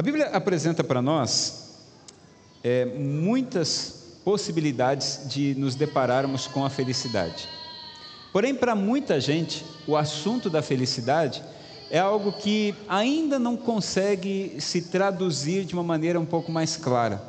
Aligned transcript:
A 0.00 0.02
Bíblia 0.02 0.28
apresenta 0.28 0.82
para 0.82 1.02
nós 1.02 1.74
é, 2.64 2.86
muitas 2.86 4.16
possibilidades 4.24 5.28
de 5.28 5.54
nos 5.56 5.74
depararmos 5.74 6.46
com 6.46 6.64
a 6.64 6.70
felicidade. 6.70 7.46
Porém, 8.32 8.54
para 8.54 8.74
muita 8.74 9.20
gente, 9.20 9.62
o 9.86 9.98
assunto 9.98 10.48
da 10.48 10.62
felicidade 10.62 11.42
é 11.90 11.98
algo 11.98 12.32
que 12.32 12.74
ainda 12.88 13.38
não 13.38 13.58
consegue 13.58 14.56
se 14.58 14.80
traduzir 14.80 15.66
de 15.66 15.74
uma 15.74 15.82
maneira 15.82 16.18
um 16.18 16.24
pouco 16.24 16.50
mais 16.50 16.78
clara. 16.78 17.22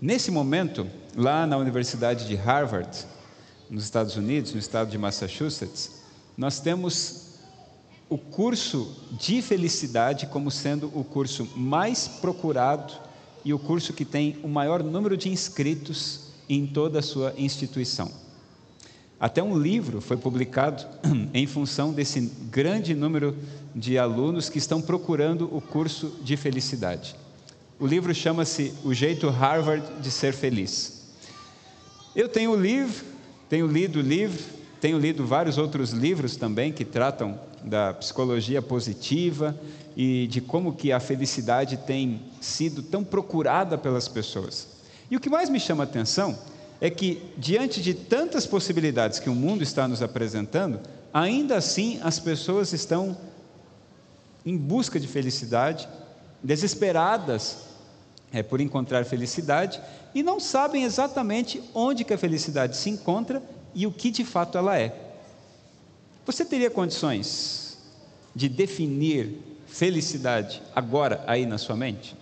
Nesse 0.00 0.30
momento, 0.30 0.86
lá 1.14 1.46
na 1.46 1.58
Universidade 1.58 2.26
de 2.26 2.36
Harvard, 2.36 3.04
nos 3.68 3.84
Estados 3.84 4.16
Unidos, 4.16 4.54
no 4.54 4.58
estado 4.58 4.88
de 4.88 4.96
Massachusetts, 4.96 5.90
nós 6.38 6.58
temos 6.58 7.31
o 8.12 8.18
curso 8.18 8.94
de 9.12 9.40
felicidade 9.40 10.26
como 10.26 10.50
sendo 10.50 10.92
o 10.94 11.02
curso 11.02 11.48
mais 11.56 12.06
procurado 12.06 12.92
e 13.42 13.54
o 13.54 13.58
curso 13.58 13.94
que 13.94 14.04
tem 14.04 14.36
o 14.42 14.48
maior 14.48 14.82
número 14.82 15.16
de 15.16 15.30
inscritos 15.30 16.28
em 16.46 16.66
toda 16.66 16.98
a 16.98 17.02
sua 17.02 17.32
instituição. 17.38 18.12
Até 19.18 19.42
um 19.42 19.58
livro 19.58 20.02
foi 20.02 20.18
publicado 20.18 20.84
em 21.32 21.46
função 21.46 21.90
desse 21.90 22.20
grande 22.50 22.94
número 22.94 23.34
de 23.74 23.96
alunos 23.96 24.50
que 24.50 24.58
estão 24.58 24.82
procurando 24.82 25.48
o 25.50 25.62
curso 25.62 26.18
de 26.22 26.36
felicidade. 26.36 27.16
O 27.80 27.86
livro 27.86 28.14
chama-se 28.14 28.74
O 28.84 28.92
Jeito 28.92 29.30
Harvard 29.30 30.02
de 30.02 30.10
Ser 30.10 30.34
Feliz. 30.34 31.14
Eu 32.14 32.28
tenho 32.28 32.50
o 32.50 32.60
livro, 32.60 33.06
tenho 33.48 33.66
lido 33.66 34.00
o 34.00 34.02
livro, 34.02 34.38
tenho 34.82 34.98
lido 34.98 35.24
vários 35.24 35.56
outros 35.56 35.92
livros 35.92 36.36
também 36.36 36.74
que 36.74 36.84
tratam 36.84 37.40
da 37.64 37.94
psicologia 37.94 38.60
positiva 38.60 39.56
e 39.96 40.26
de 40.26 40.40
como 40.40 40.72
que 40.72 40.92
a 40.92 41.00
felicidade 41.00 41.76
tem 41.76 42.22
sido 42.40 42.82
tão 42.82 43.04
procurada 43.04 43.76
pelas 43.76 44.08
pessoas. 44.08 44.68
E 45.10 45.16
o 45.16 45.20
que 45.20 45.30
mais 45.30 45.48
me 45.48 45.60
chama 45.60 45.82
a 45.82 45.86
atenção 45.86 46.38
é 46.80 46.90
que, 46.90 47.22
diante 47.36 47.80
de 47.80 47.94
tantas 47.94 48.46
possibilidades 48.46 49.18
que 49.18 49.30
o 49.30 49.34
mundo 49.34 49.62
está 49.62 49.86
nos 49.86 50.02
apresentando, 50.02 50.80
ainda 51.12 51.56
assim 51.56 52.00
as 52.02 52.18
pessoas 52.18 52.72
estão 52.72 53.16
em 54.44 54.56
busca 54.56 54.98
de 54.98 55.06
felicidade, 55.06 55.88
desesperadas 56.42 57.58
é, 58.32 58.42
por 58.42 58.60
encontrar 58.60 59.04
felicidade 59.04 59.80
e 60.14 60.22
não 60.22 60.40
sabem 60.40 60.84
exatamente 60.84 61.62
onde 61.74 62.04
que 62.04 62.14
a 62.14 62.18
felicidade 62.18 62.76
se 62.76 62.90
encontra 62.90 63.42
e 63.74 63.86
o 63.86 63.92
que 63.92 64.10
de 64.10 64.24
fato 64.24 64.58
ela 64.58 64.78
é. 64.78 65.01
Você 66.24 66.44
teria 66.44 66.70
condições 66.70 67.78
de 68.34 68.48
definir 68.48 69.38
felicidade 69.66 70.62
agora 70.74 71.24
aí 71.26 71.44
na 71.46 71.58
sua 71.58 71.74
mente? 71.74 72.16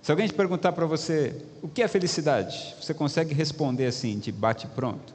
Se 0.00 0.12
alguém 0.12 0.28
te 0.28 0.32
perguntar 0.32 0.72
para 0.72 0.86
você 0.86 1.34
o 1.60 1.68
que 1.68 1.82
é 1.82 1.88
felicidade, 1.88 2.76
você 2.80 2.94
consegue 2.94 3.34
responder 3.34 3.86
assim, 3.86 4.18
de 4.18 4.30
bate-pronto? 4.30 5.12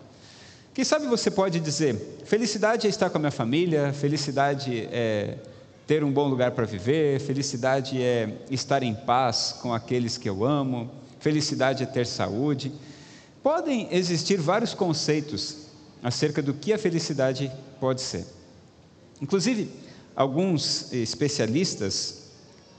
Quem 0.73 0.84
sabe 0.84 1.08
você 1.08 1.31
pode 1.31 1.59
dizer: 1.59 2.19
felicidade 2.25 2.86
é 2.86 2.89
estar 2.89 3.09
com 3.09 3.17
a 3.17 3.19
minha 3.19 3.31
família, 3.31 3.94
felicidade 3.94 4.88
é 4.91 5.38
ter 5.88 6.03
um 6.03 6.11
bom 6.11 6.28
lugar 6.28 6.52
para 6.52 6.66
viver, 6.66 7.19
felicidade 7.22 8.02
é 8.02 8.38
estar 8.52 8.84
em 8.84 8.94
paz 8.94 9.56
com 9.61 9.73
aqueles 9.73 10.17
que 10.17 10.30
eu 10.30 10.44
amo, 10.44 10.91
felicidade 11.19 11.84
é 11.84 11.86
ter 11.86 12.06
saúde. 12.06 12.72
Podem 13.41 13.88
existir 13.91 14.38
vários 14.38 14.73
conceitos 14.73 15.62
acerca 16.04 16.42
do 16.42 16.54
que 16.54 16.73
a 16.73 16.78
felicidade 16.78 17.52
pode 17.80 18.02
ser. 18.02 18.26
Inclusive, 19.22 19.70
alguns 20.16 20.92
especialistas, 20.92 22.23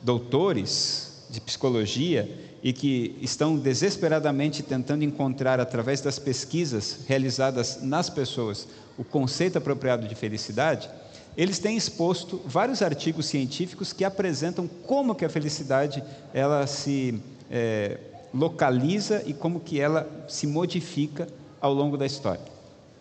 doutores, 0.03 1.15
de 1.31 1.41
psicologia 1.41 2.31
e 2.63 2.73
que 2.73 3.17
estão 3.21 3.57
desesperadamente 3.57 4.63
tentando 4.63 5.05
encontrar, 5.05 5.59
através 5.59 6.01
das 6.01 6.19
pesquisas 6.19 7.01
realizadas 7.07 7.83
nas 7.83 8.09
pessoas, 8.09 8.69
o 8.97 9.05
conceito 9.05 9.59
apropriado 9.59 10.07
de 10.07 10.15
felicidade, 10.15 10.89
eles 11.37 11.59
têm 11.59 11.77
exposto 11.77 12.41
vários 12.47 12.81
artigos 12.81 13.27
científicos 13.27 13.93
que 13.93 14.05
apresentam 14.05 14.69
como 14.87 15.15
que 15.15 15.25
a 15.25 15.29
felicidade 15.29 16.03
ela 16.33 16.67
se 16.67 17.21
é, 17.51 17.99
localiza 18.33 19.23
e 19.27 19.35
como 19.35 19.59
que 19.59 19.81
ela 19.81 20.09
se 20.29 20.47
modifica 20.47 21.27
ao 21.61 21.75
longo 21.75 21.97
da 21.97 22.07
história. 22.07 22.54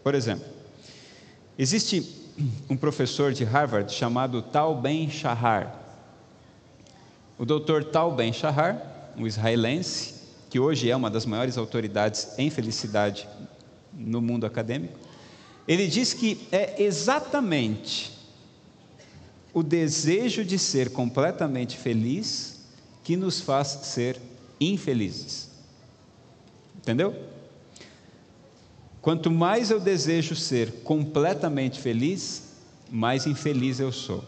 Por 0.04 0.14
exemplo, 0.14 0.46
existe 1.58 2.24
um 2.70 2.76
professor 2.76 3.32
de 3.32 3.44
Harvard 3.44 3.92
chamado 3.94 4.42
Tal 4.42 4.82
Ben-Shahar, 4.82 5.80
o 7.38 7.46
Dr. 7.46 7.84
Tal 7.92 8.14
Ben-Shahar, 8.14 9.14
um 9.18 9.26
israelense, 9.26 10.14
que 10.50 10.60
hoje 10.60 10.90
é 10.90 10.96
uma 10.96 11.10
das 11.10 11.26
maiores 11.26 11.58
autoridades 11.58 12.38
em 12.38 12.50
felicidade 12.50 13.28
no 13.94 14.22
mundo 14.22 14.46
acadêmico, 14.46 15.00
ele 15.68 15.88
diz 15.88 16.14
que 16.14 16.48
é 16.52 16.84
exatamente 16.84 18.12
o 19.54 19.64
desejo 19.64 20.44
de 20.44 20.60
ser 20.60 20.92
completamente 20.92 21.78
feliz 21.78 22.60
que 23.04 23.16
nos 23.16 23.40
faz 23.40 23.68
ser 23.68 24.20
infelizes. 24.60 25.50
Entendeu? 26.76 27.33
Quanto 29.04 29.30
mais 29.30 29.70
eu 29.70 29.82
desejo 29.82 30.34
ser 30.34 30.72
completamente 30.82 31.78
feliz, 31.78 32.54
mais 32.90 33.28
infeliz 33.28 33.82
eu 33.82 33.92
sou. 33.92 34.24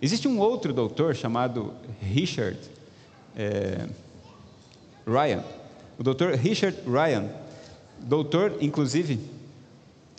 Existe 0.00 0.26
um 0.26 0.38
outro 0.38 0.72
doutor 0.72 1.14
chamado 1.14 1.74
Richard 2.00 2.58
é, 3.36 3.86
Ryan. 5.06 5.44
O 5.98 6.02
doutor 6.02 6.32
Richard 6.36 6.78
Ryan, 6.86 7.28
doutor, 8.00 8.56
inclusive, 8.62 9.20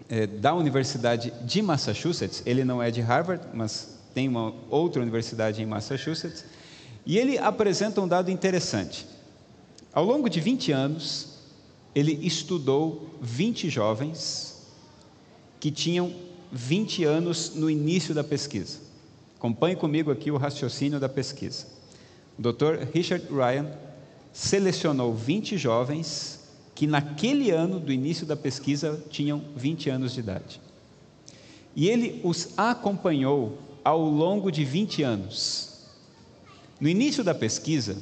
é, 0.08 0.28
da 0.28 0.54
Universidade 0.54 1.34
de 1.42 1.64
Massachusetts, 1.64 2.44
ele 2.46 2.64
não 2.64 2.80
é 2.80 2.92
de 2.92 3.02
Harvard, 3.02 3.44
mas 3.56 3.98
tem 4.14 4.28
uma 4.28 4.54
outra 4.70 5.02
universidade 5.02 5.64
em 5.64 5.66
Massachusetts, 5.66 6.46
e 7.08 7.18
ele 7.18 7.40
apresenta 7.40 8.00
um 8.02 8.08
dado 8.08 8.30
interessante. 8.30 9.08
Ao 9.92 10.06
longo 10.06 10.30
de 10.30 10.40
20 10.40 10.72
anos, 10.72 11.35
ele 11.96 12.20
estudou 12.22 13.10
20 13.22 13.70
jovens 13.70 14.68
que 15.60 15.72
tinham 15.72 16.14
20 16.52 17.06
anos 17.06 17.56
no 17.56 17.70
início 17.70 18.14
da 18.14 18.24
pesquisa. 18.24 18.80
Acompanhe 19.38 19.76
comigo 19.76 20.12
aqui 20.12 20.30
o 20.30 20.38
raciocínio 20.38 21.00
da 21.00 21.08
pesquisa. 21.08 21.66
O 22.38 22.42
Dr. 22.42 22.86
Richard 22.94 23.26
Ryan 23.32 23.72
selecionou 24.34 25.14
20 25.14 25.58
jovens 25.58 26.42
que 26.76 26.86
naquele 26.86 27.52
ano 27.52 27.80
do 27.80 27.94
início 27.94 28.26
da 28.26 28.36
pesquisa 28.36 29.02
tinham 29.10 29.42
20 29.56 29.90
anos 29.90 30.14
de 30.14 30.20
idade. 30.20 30.60
E 31.74 31.88
ele 31.88 32.20
os 32.24 32.50
acompanhou 32.58 33.58
ao 33.84 34.02
longo 34.02 34.52
de 34.52 34.66
20 34.66 35.04
anos. 35.04 35.86
No 36.80 36.90
início 36.90 37.24
da 37.24 37.34
pesquisa, 37.34 37.98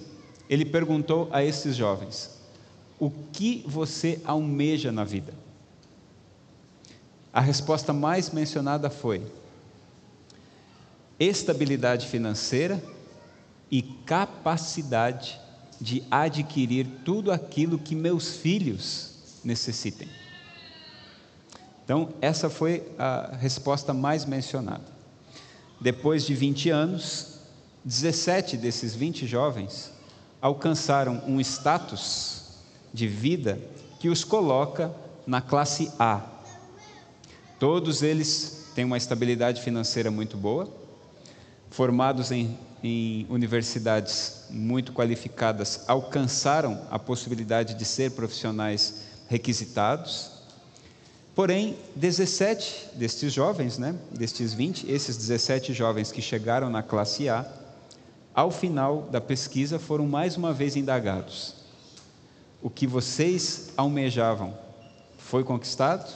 ele 0.50 0.66
perguntou 0.66 1.30
a 1.32 1.44
esses 1.44 1.76
jovens: 1.76 2.32
O 3.04 3.12
que 3.34 3.66
você 3.68 4.22
almeja 4.24 4.90
na 4.90 5.04
vida? 5.04 5.34
A 7.34 7.42
resposta 7.42 7.92
mais 7.92 8.30
mencionada 8.30 8.90
foi: 8.90 9.22
estabilidade 11.20 12.08
financeira 12.08 12.82
e 13.70 13.82
capacidade 13.82 15.38
de 15.82 16.02
adquirir 16.10 16.88
tudo 17.04 17.30
aquilo 17.30 17.78
que 17.78 17.94
meus 17.94 18.38
filhos 18.38 19.16
necessitem. 19.44 20.08
Então, 21.84 22.14
essa 22.22 22.50
foi 22.50 22.90
a 22.98 23.36
resposta 23.36 23.94
mais 23.94 24.24
mencionada. 24.24 24.86
Depois 25.82 26.26
de 26.26 26.34
20 26.34 26.70
anos, 26.70 27.40
17 27.84 28.56
desses 28.56 28.96
20 28.96 29.28
jovens 29.28 29.92
alcançaram 30.40 31.22
um 31.28 31.42
status 31.42 32.43
de 32.94 33.08
vida 33.08 33.60
que 34.00 34.10
os 34.10 34.24
coloca 34.24 34.94
na 35.26 35.42
classe 35.42 35.92
A. 35.98 36.22
Todos 37.58 38.04
eles 38.04 38.72
têm 38.76 38.86
uma 38.86 38.98
estabilidade 38.98 39.62
financeira 39.62 40.12
muito 40.12 40.38
boa, 40.38 40.70
formados 41.70 42.32
em, 42.32 42.58
em 42.84 43.26
universidades 43.30 44.46
muito 44.50 44.92
qualificadas, 44.92 45.84
alcançaram 45.88 46.82
a 46.92 47.00
possibilidade 47.00 47.74
de 47.74 47.86
ser 47.86 48.12
profissionais 48.12 49.06
requisitados. 49.28 50.32
Porém, 51.34 51.78
17 51.96 52.90
destes 52.94 53.34
jovens, 53.34 53.78
né, 53.80 53.96
destes 54.12 54.54
20, 54.54 54.92
esses 54.92 55.18
17 55.18 55.74
jovens 55.74 56.12
que 56.12 56.22
chegaram 56.22 56.70
na 56.70 56.84
classe 56.84 57.28
A, 57.28 57.46
ao 58.36 58.52
final 58.52 59.04
da 59.12 59.22
pesquisa 59.22 59.80
foram 59.80 60.08
mais 60.08 60.38
uma 60.38 60.54
vez 60.54 60.76
indagados: 60.76 61.63
o 62.64 62.70
que 62.70 62.88
vocês 62.88 63.74
almejavam 63.76 64.58
foi 65.18 65.44
conquistado? 65.44 66.10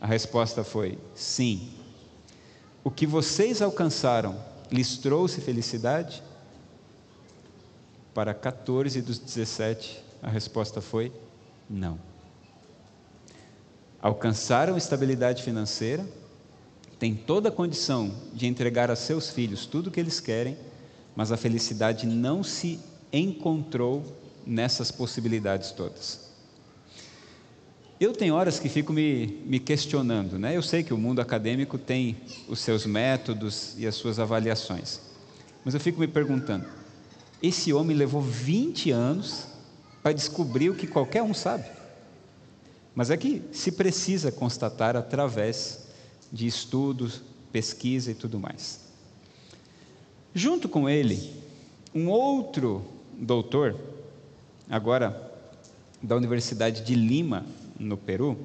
A 0.00 0.06
resposta 0.06 0.62
foi 0.62 0.96
sim. 1.16 1.70
O 2.84 2.92
que 2.92 3.04
vocês 3.04 3.60
alcançaram 3.60 4.40
lhes 4.70 4.98
trouxe 4.98 5.40
felicidade? 5.40 6.22
Para 8.14 8.32
14 8.32 9.02
dos 9.02 9.18
17, 9.18 10.00
a 10.22 10.30
resposta 10.30 10.80
foi 10.80 11.12
não. 11.68 11.98
Alcançaram 14.00 14.76
estabilidade 14.76 15.42
financeira, 15.42 16.06
têm 17.00 17.16
toda 17.16 17.48
a 17.48 17.52
condição 17.52 18.14
de 18.32 18.46
entregar 18.46 18.92
a 18.92 18.96
seus 18.96 19.30
filhos 19.30 19.66
tudo 19.66 19.88
o 19.88 19.90
que 19.90 19.98
eles 19.98 20.20
querem, 20.20 20.56
mas 21.16 21.32
a 21.32 21.36
felicidade 21.36 22.06
não 22.06 22.44
se 22.44 22.78
encontrou 23.12 24.04
nessas 24.48 24.90
possibilidades 24.90 25.70
todas. 25.70 26.26
Eu 28.00 28.12
tenho 28.12 28.34
horas 28.34 28.58
que 28.58 28.68
fico 28.68 28.92
me, 28.92 29.42
me 29.44 29.60
questionando, 29.60 30.38
né? 30.38 30.56
Eu 30.56 30.62
sei 30.62 30.82
que 30.82 30.94
o 30.94 30.98
mundo 30.98 31.20
acadêmico 31.20 31.76
tem 31.76 32.16
os 32.48 32.60
seus 32.60 32.86
métodos 32.86 33.74
e 33.76 33.86
as 33.86 33.94
suas 33.94 34.18
avaliações, 34.18 35.00
mas 35.64 35.74
eu 35.74 35.80
fico 35.80 36.00
me 36.00 36.08
perguntando: 36.08 36.64
esse 37.42 37.72
homem 37.72 37.96
levou 37.96 38.22
20 38.22 38.90
anos 38.90 39.46
para 40.02 40.12
descobrir 40.12 40.70
o 40.70 40.74
que 40.74 40.86
qualquer 40.86 41.22
um 41.22 41.34
sabe. 41.34 41.64
Mas 42.94 43.10
é 43.10 43.16
que 43.16 43.42
se 43.52 43.72
precisa 43.72 44.32
constatar 44.32 44.96
através 44.96 45.86
de 46.32 46.46
estudos, 46.46 47.22
pesquisa 47.52 48.10
e 48.10 48.14
tudo 48.14 48.38
mais. 48.38 48.80
Junto 50.34 50.68
com 50.68 50.88
ele, 50.88 51.32
um 51.94 52.08
outro 52.08 52.84
doutor, 53.12 53.76
agora 54.68 55.32
da 56.02 56.16
Universidade 56.16 56.82
de 56.82 56.94
Lima, 56.94 57.44
no 57.78 57.96
Peru, 57.96 58.38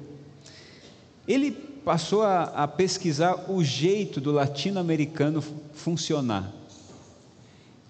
ele 1.26 1.50
passou 1.52 2.22
a, 2.22 2.44
a 2.44 2.68
pesquisar 2.68 3.50
o 3.50 3.62
jeito 3.62 4.20
do 4.20 4.32
latino-americano 4.32 5.42
funcionar. 5.72 6.50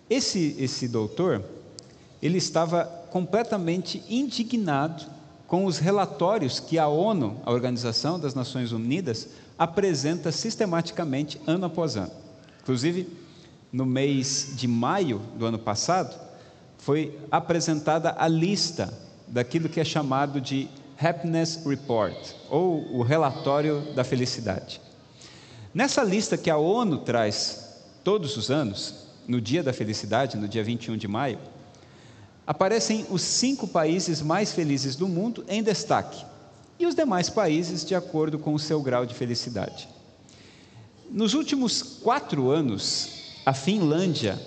Esse, 0.08 0.56
esse 0.58 0.88
doutor, 0.88 1.44
ele 2.20 2.38
estava 2.38 2.84
completamente 3.10 4.02
indignado 4.08 5.04
com 5.46 5.66
os 5.66 5.78
relatórios 5.78 6.58
que 6.58 6.78
a 6.78 6.88
ONU, 6.88 7.40
a 7.44 7.52
Organização 7.52 8.18
das 8.18 8.34
Nações 8.34 8.72
Unidas, 8.72 9.28
apresenta 9.58 10.32
sistematicamente 10.32 11.40
ano 11.46 11.66
após 11.66 11.96
ano. 11.96 12.10
Inclusive, 12.62 13.08
no 13.72 13.86
mês 13.86 14.52
de 14.56 14.66
maio 14.66 15.20
do 15.36 15.46
ano 15.46 15.58
passado, 15.58 16.23
foi 16.84 17.18
apresentada 17.30 18.14
a 18.18 18.28
lista 18.28 18.92
daquilo 19.26 19.70
que 19.70 19.80
é 19.80 19.84
chamado 19.84 20.38
de 20.38 20.68
Happiness 21.00 21.64
Report, 21.64 22.14
ou 22.50 22.94
o 22.94 23.02
relatório 23.02 23.94
da 23.94 24.04
felicidade. 24.04 24.82
Nessa 25.72 26.02
lista 26.02 26.36
que 26.36 26.50
a 26.50 26.58
ONU 26.58 26.98
traz 26.98 27.80
todos 28.04 28.36
os 28.36 28.50
anos, 28.50 29.06
no 29.26 29.40
dia 29.40 29.62
da 29.62 29.72
felicidade, 29.72 30.36
no 30.36 30.46
dia 30.46 30.62
21 30.62 30.98
de 30.98 31.08
maio, 31.08 31.38
aparecem 32.46 33.06
os 33.08 33.22
cinco 33.22 33.66
países 33.66 34.20
mais 34.20 34.52
felizes 34.52 34.94
do 34.94 35.08
mundo 35.08 35.42
em 35.48 35.62
destaque, 35.62 36.22
e 36.78 36.84
os 36.84 36.94
demais 36.94 37.30
países 37.30 37.82
de 37.82 37.94
acordo 37.94 38.38
com 38.38 38.52
o 38.52 38.58
seu 38.58 38.82
grau 38.82 39.06
de 39.06 39.14
felicidade. 39.14 39.88
Nos 41.10 41.32
últimos 41.32 41.82
quatro 41.82 42.50
anos, 42.50 43.40
a 43.46 43.54
Finlândia 43.54 44.38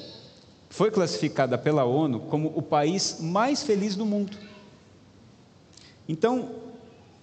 foi 0.69 0.92
classificada 0.92 1.58
pela 1.58 1.86
ONU 1.86 2.22
como 2.22 2.52
o 2.56 2.62
país 2.62 3.18
mais 3.19 3.64
feliz 3.64 3.96
do 3.96 4.06
mundo. 4.06 4.38
Então, 6.08 6.52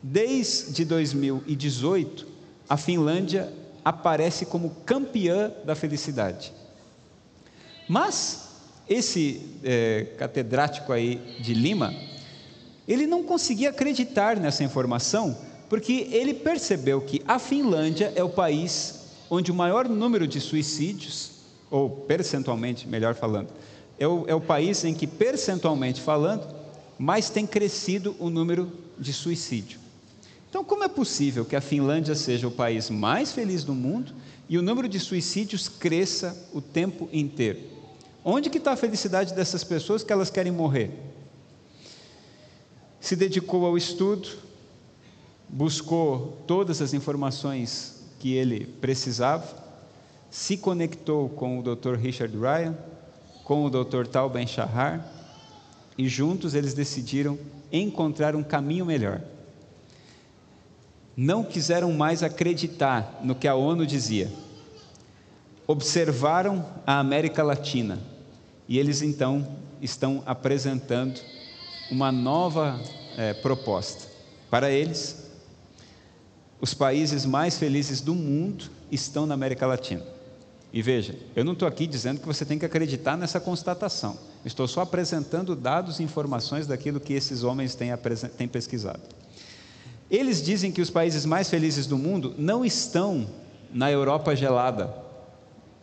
desde 0.03 0.85
2018, 0.85 2.27
a 2.69 2.77
Finlândia 2.77 3.53
aparece 3.85 4.47
como 4.47 4.71
campeã 4.87 5.53
da 5.65 5.75
felicidade. 5.75 6.53
Mas 7.89 8.49
esse 8.89 9.43
é, 9.63 10.07
catedrático 10.19 10.93
aí 10.93 11.17
de 11.41 11.55
Lima, 11.55 11.95
ele 12.87 13.07
não 13.07 13.23
conseguia 13.25 13.71
acreditar 13.71 14.39
nessa 14.39 14.65
informação, 14.65 15.37
porque 15.69 16.09
ele 16.11 16.35
percebeu 16.35 17.01
que 17.01 17.23
a 17.27 17.39
Finlândia 17.39 18.13
é 18.15 18.23
o 18.23 18.29
país 18.29 19.05
onde 19.31 19.51
o 19.51 19.55
maior 19.55 19.89
número 19.89 20.27
de 20.27 20.41
suicídios, 20.41 21.33
ou 21.71 21.91
percentualmente, 21.91 22.87
melhor 22.87 23.15
falando, 23.15 23.49
é 23.99 24.07
o, 24.07 24.25
é 24.27 24.35
o 24.35 24.41
país 24.41 24.85
em 24.85 24.95
que, 24.95 25.07
percentualmente 25.07 26.01
falando, 26.01 26.47
mais 26.99 27.31
tem 27.31 27.47
crescido 27.47 28.15
o 28.19 28.31
número 28.31 28.71
de 28.99 29.13
suicídio. 29.13 29.79
Então, 30.49 30.65
como 30.65 30.85
é 30.85 30.89
possível 30.89 31.45
que 31.45 31.57
a 31.57 31.61
Finlândia 31.61 32.15
seja 32.15 32.47
o 32.47 32.51
país 32.51 32.89
mais 32.89 33.33
feliz 33.33 33.65
do 33.65 33.75
mundo 33.75 34.13
e 34.49 34.57
o 34.57 34.63
número 34.63 34.89
de 34.89 35.01
suicídios 35.01 35.69
cresça 35.69 36.49
o 36.53 36.61
tempo 36.61 37.09
inteiro? 37.13 37.61
Onde 38.25 38.49
que 38.49 38.59
está 38.59 38.73
a 38.73 38.77
felicidade 38.77 39.35
dessas 39.35 39.65
pessoas 39.65 40.05
que 40.05 40.13
elas 40.13 40.31
querem 40.31 40.53
morrer? 40.53 40.91
Se 43.01 43.17
dedicou 43.17 43.67
ao 43.67 43.77
estudo, 43.77 44.29
buscou 45.49 46.39
todas 46.47 46.81
as 46.81 46.95
informações 46.95 48.03
que 48.19 48.33
ele 48.33 48.65
precisava, 48.81 49.64
se 50.35 50.57
conectou 50.57 51.29
com 51.29 51.61
o 51.61 51.63
Dr. 51.63 51.95
Richard 51.95 52.37
Ryan, 52.37 52.77
com 53.45 53.65
o 53.65 53.71
Dr. 53.71 54.05
Tal 54.05 54.29
Ben 54.29 54.45
Shahar, 54.45 55.09
e 55.97 56.09
juntos 56.09 56.57
eles 56.57 56.75
decidiram 56.75 57.39
encontrar 57.71 58.35
um 58.35 58.43
caminho 58.43 58.85
melhor. 58.85 59.23
Não 61.17 61.45
quiseram 61.45 61.93
mais 61.93 62.25
acreditar 62.25 63.21
no 63.23 63.37
que 63.37 63.47
a 63.47 63.55
ONU 63.55 63.87
dizia. 63.87 64.29
Observaram 65.69 66.67
a 66.85 66.99
América 66.99 67.45
Latina 67.45 68.01
e 68.67 68.77
eles 68.77 69.03
então 69.03 69.47
estão 69.81 70.21
apresentando 70.27 71.21
uma 71.93 72.11
nova 72.11 72.81
é, 73.17 73.35
proposta. 73.35 74.09
Para 74.51 74.69
eles, 74.69 75.31
os 76.61 76.75
países 76.75 77.25
mais 77.25 77.57
felizes 77.57 78.01
do 78.01 78.17
mundo 78.17 78.69
estão 78.91 79.27
na 79.27 79.35
América 79.35 79.65
Latina. 79.65 80.14
E 80.75 80.83
veja, 80.83 81.15
eu 81.37 81.45
não 81.45 81.53
estou 81.53 81.69
aqui 81.69 81.87
dizendo 81.87 82.19
que 82.19 82.27
você 82.27 82.45
tem 82.45 82.59
que 82.59 82.67
acreditar 82.67 83.17
nessa 83.17 83.39
constatação. 83.39 84.19
Estou 84.45 84.67
só 84.67 84.81
apresentando 84.81 85.55
dados 85.55 86.01
e 86.01 86.03
informações 86.03 86.67
daquilo 86.67 86.99
que 86.99 87.13
esses 87.13 87.45
homens 87.45 87.77
têm, 87.77 87.91
têm 88.37 88.49
pesquisado. 88.49 88.99
Eles 90.11 90.43
dizem 90.43 90.73
que 90.73 90.81
os 90.81 90.91
países 90.91 91.25
mais 91.25 91.49
felizes 91.49 91.87
do 91.87 91.97
mundo 91.97 92.35
não 92.37 92.65
estão 92.65 93.25
na 93.73 93.89
Europa 93.89 94.35
gelada, 94.35 94.93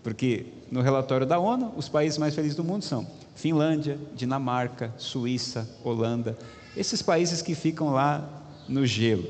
porque 0.03 0.47
no 0.69 0.81
relatório 0.81 1.25
da 1.25 1.39
ONU, 1.39 1.73
os 1.77 1.87
países 1.87 2.17
mais 2.17 2.35
felizes 2.35 2.57
do 2.57 2.63
mundo 2.65 2.83
são 2.83 3.07
Finlândia, 3.33 3.97
Dinamarca, 4.13 4.93
Suíça, 4.97 5.69
Holanda, 5.85 6.37
esses 6.75 7.01
países 7.01 7.41
que 7.41 7.55
ficam 7.55 7.91
lá 7.91 8.27
no 8.67 8.85
gelo. 8.85 9.25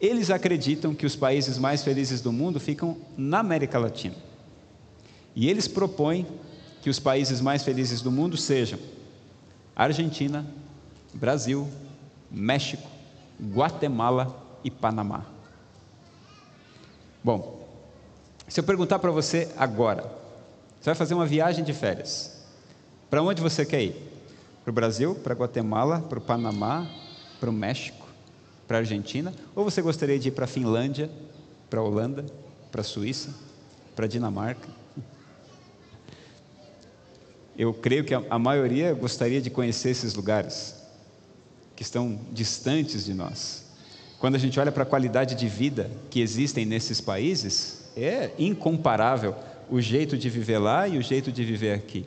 Eles 0.00 0.30
acreditam 0.30 0.94
que 0.94 1.04
os 1.04 1.16
países 1.16 1.58
mais 1.58 1.82
felizes 1.82 2.20
do 2.20 2.30
mundo 2.30 2.60
ficam 2.60 2.96
na 3.18 3.40
América 3.40 3.76
Latina. 3.76 4.25
E 5.36 5.50
eles 5.50 5.68
propõem 5.68 6.26
que 6.80 6.88
os 6.88 6.98
países 6.98 7.42
mais 7.42 7.62
felizes 7.62 8.00
do 8.00 8.10
mundo 8.10 8.38
sejam 8.38 8.78
Argentina, 9.76 10.46
Brasil, 11.12 11.68
México, 12.30 12.88
Guatemala 13.38 14.34
e 14.64 14.70
Panamá. 14.70 15.26
Bom, 17.22 17.68
se 18.48 18.60
eu 18.60 18.64
perguntar 18.64 18.98
para 18.98 19.10
você 19.10 19.52
agora, 19.58 20.02
você 20.80 20.86
vai 20.86 20.94
fazer 20.94 21.12
uma 21.12 21.26
viagem 21.26 21.62
de 21.62 21.74
férias. 21.74 22.42
Para 23.10 23.22
onde 23.22 23.42
você 23.42 23.66
quer 23.66 23.82
ir? 23.82 24.12
Para 24.64 24.70
o 24.70 24.74
Brasil, 24.74 25.14
para 25.16 25.34
Guatemala, 25.34 26.00
para 26.00 26.18
o 26.18 26.22
Panamá, 26.22 26.88
para 27.38 27.50
o 27.50 27.52
México, 27.52 28.06
para 28.66 28.78
a 28.78 28.80
Argentina? 28.80 29.34
Ou 29.54 29.64
você 29.64 29.82
gostaria 29.82 30.18
de 30.18 30.28
ir 30.28 30.32
para 30.32 30.44
a 30.46 30.48
Finlândia, 30.48 31.10
para 31.68 31.80
a 31.80 31.82
Holanda, 31.82 32.24
para 32.72 32.80
a 32.80 32.84
Suíça, 32.84 33.34
para 33.94 34.06
a 34.06 34.08
Dinamarca? 34.08 34.85
Eu 37.58 37.72
creio 37.72 38.04
que 38.04 38.14
a, 38.14 38.22
a 38.28 38.38
maioria 38.38 38.92
gostaria 38.92 39.40
de 39.40 39.50
conhecer 39.50 39.90
esses 39.90 40.14
lugares 40.14 40.74
que 41.74 41.82
estão 41.82 42.18
distantes 42.32 43.04
de 43.04 43.14
nós. 43.14 43.64
Quando 44.18 44.34
a 44.34 44.38
gente 44.38 44.58
olha 44.58 44.72
para 44.72 44.82
a 44.82 44.86
qualidade 44.86 45.34
de 45.34 45.48
vida 45.48 45.90
que 46.10 46.20
existem 46.20 46.64
nesses 46.64 47.00
países, 47.00 47.84
é 47.96 48.30
incomparável 48.38 49.34
o 49.70 49.80
jeito 49.80 50.16
de 50.16 50.30
viver 50.30 50.58
lá 50.58 50.86
e 50.88 50.96
o 50.96 51.02
jeito 51.02 51.30
de 51.32 51.44
viver 51.44 51.72
aqui. 51.72 52.06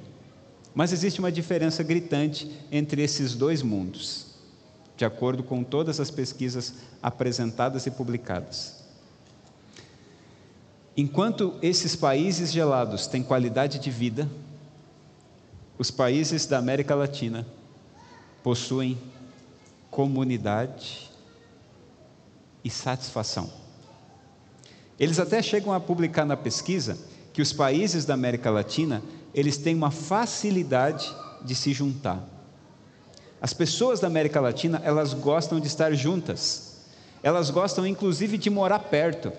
Mas 0.74 0.92
existe 0.92 1.20
uma 1.20 1.32
diferença 1.32 1.84
gritante 1.84 2.50
entre 2.72 3.02
esses 3.02 3.36
dois 3.36 3.62
mundos, 3.62 4.28
de 4.96 5.06
acordo 5.06 5.44
com 5.44 5.64
todas 5.64 6.00
as 6.00 6.10
pesquisas 6.10 6.74
apresentadas 7.02 7.86
e 7.86 7.92
publicadas. 7.92 8.84
Enquanto 10.96 11.56
esses 11.62 11.96
países 11.96 12.52
gelados 12.52 13.08
têm 13.08 13.24
qualidade 13.24 13.80
de 13.80 13.90
vida, 13.90 14.30
os 15.80 15.90
países 15.90 16.46
da 16.46 16.58
América 16.58 16.94
Latina 16.94 17.48
possuem 18.44 18.98
comunidade 19.90 21.10
e 22.62 22.70
satisfação. 22.70 23.50
Eles 25.00 25.20
até 25.20 25.42
chegam 25.42 25.72
a 25.72 25.80
publicar 25.80 26.26
na 26.26 26.36
pesquisa 26.36 26.98
que 27.32 27.42
os 27.42 27.54
países 27.54 28.04
da 28.04 28.14
América 28.14 28.52
Latina, 28.52 29.02
eles 29.34 29.58
têm 29.58 29.74
uma 29.74 29.90
facilidade 29.90 31.10
de 31.46 31.56
se 31.56 31.72
juntar. 31.72 32.28
As 33.42 33.54
pessoas 33.54 34.02
da 34.02 34.08
América 34.08 34.42
Latina, 34.42 34.82
elas 34.84 35.14
gostam 35.14 35.62
de 35.62 35.68
estar 35.68 35.94
juntas. 35.94 36.82
Elas 37.24 37.50
gostam 37.50 37.88
inclusive 37.88 38.38
de 38.38 38.50
morar 38.50 38.80
perto. 38.80 39.32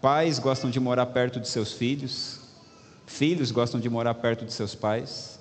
Pais 0.00 0.38
gostam 0.38 0.70
de 0.70 0.78
morar 0.78 1.06
perto 1.06 1.40
de 1.40 1.48
seus 1.48 1.72
filhos, 1.72 2.38
filhos 3.04 3.50
gostam 3.50 3.80
de 3.80 3.90
morar 3.90 4.14
perto 4.14 4.44
de 4.44 4.52
seus 4.52 4.76
pais. 4.76 5.39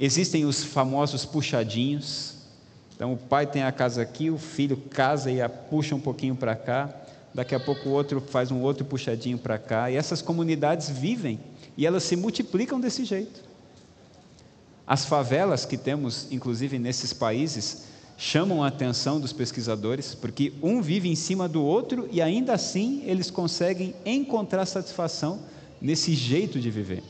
Existem 0.00 0.46
os 0.46 0.64
famosos 0.64 1.26
puxadinhos. 1.26 2.34
Então 2.96 3.12
o 3.12 3.16
pai 3.16 3.46
tem 3.46 3.62
a 3.62 3.70
casa 3.70 4.02
aqui, 4.02 4.30
o 4.30 4.38
filho 4.38 4.76
casa 4.76 5.30
e 5.30 5.40
a 5.40 5.48
puxa 5.48 5.94
um 5.94 6.00
pouquinho 6.00 6.34
para 6.34 6.56
cá 6.56 6.92
daqui 7.34 7.54
a 7.54 7.60
pouco 7.60 7.88
o 7.88 7.92
outro 7.92 8.20
faz 8.20 8.50
um 8.50 8.60
outro 8.60 8.84
puxadinho 8.84 9.38
para 9.38 9.58
cá, 9.58 9.90
e 9.90 9.96
essas 9.96 10.20
comunidades 10.20 10.90
vivem 10.90 11.38
e 11.76 11.86
elas 11.86 12.02
se 12.02 12.16
multiplicam 12.16 12.80
desse 12.80 13.04
jeito. 13.04 13.42
As 14.86 15.04
favelas 15.04 15.64
que 15.64 15.76
temos, 15.76 16.26
inclusive 16.30 16.78
nesses 16.78 17.12
países, 17.12 17.84
chamam 18.18 18.62
a 18.62 18.66
atenção 18.66 19.20
dos 19.20 19.32
pesquisadores, 19.32 20.14
porque 20.14 20.52
um 20.62 20.82
vive 20.82 21.08
em 21.08 21.14
cima 21.14 21.48
do 21.48 21.62
outro 21.62 22.08
e 22.10 22.20
ainda 22.20 22.52
assim 22.52 23.02
eles 23.06 23.30
conseguem 23.30 23.94
encontrar 24.04 24.66
satisfação 24.66 25.40
nesse 25.80 26.14
jeito 26.14 26.58
de 26.58 26.70
viver. 26.70 27.02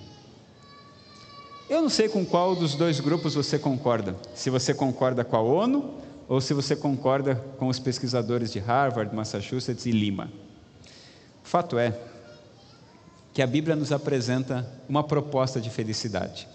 Eu 1.70 1.80
não 1.80 1.88
sei 1.88 2.08
com 2.08 2.26
qual 2.26 2.56
dos 2.56 2.74
dois 2.74 2.98
grupos 2.98 3.36
você 3.36 3.56
concorda. 3.56 4.16
Se 4.34 4.50
você 4.50 4.74
concorda 4.74 5.24
com 5.24 5.36
a 5.36 5.40
ONU 5.40 5.94
ou 6.28 6.40
se 6.40 6.52
você 6.52 6.74
concorda 6.74 7.36
com 7.60 7.68
os 7.68 7.78
pesquisadores 7.78 8.50
de 8.52 8.58
Harvard, 8.58 9.14
Massachusetts 9.14 9.86
e 9.86 9.92
Lima. 9.92 10.32
O 11.44 11.46
fato 11.46 11.78
é 11.78 11.96
que 13.32 13.40
a 13.40 13.46
Bíblia 13.46 13.76
nos 13.76 13.92
apresenta 13.92 14.68
uma 14.88 15.04
proposta 15.04 15.60
de 15.60 15.70
felicidade. 15.70 16.48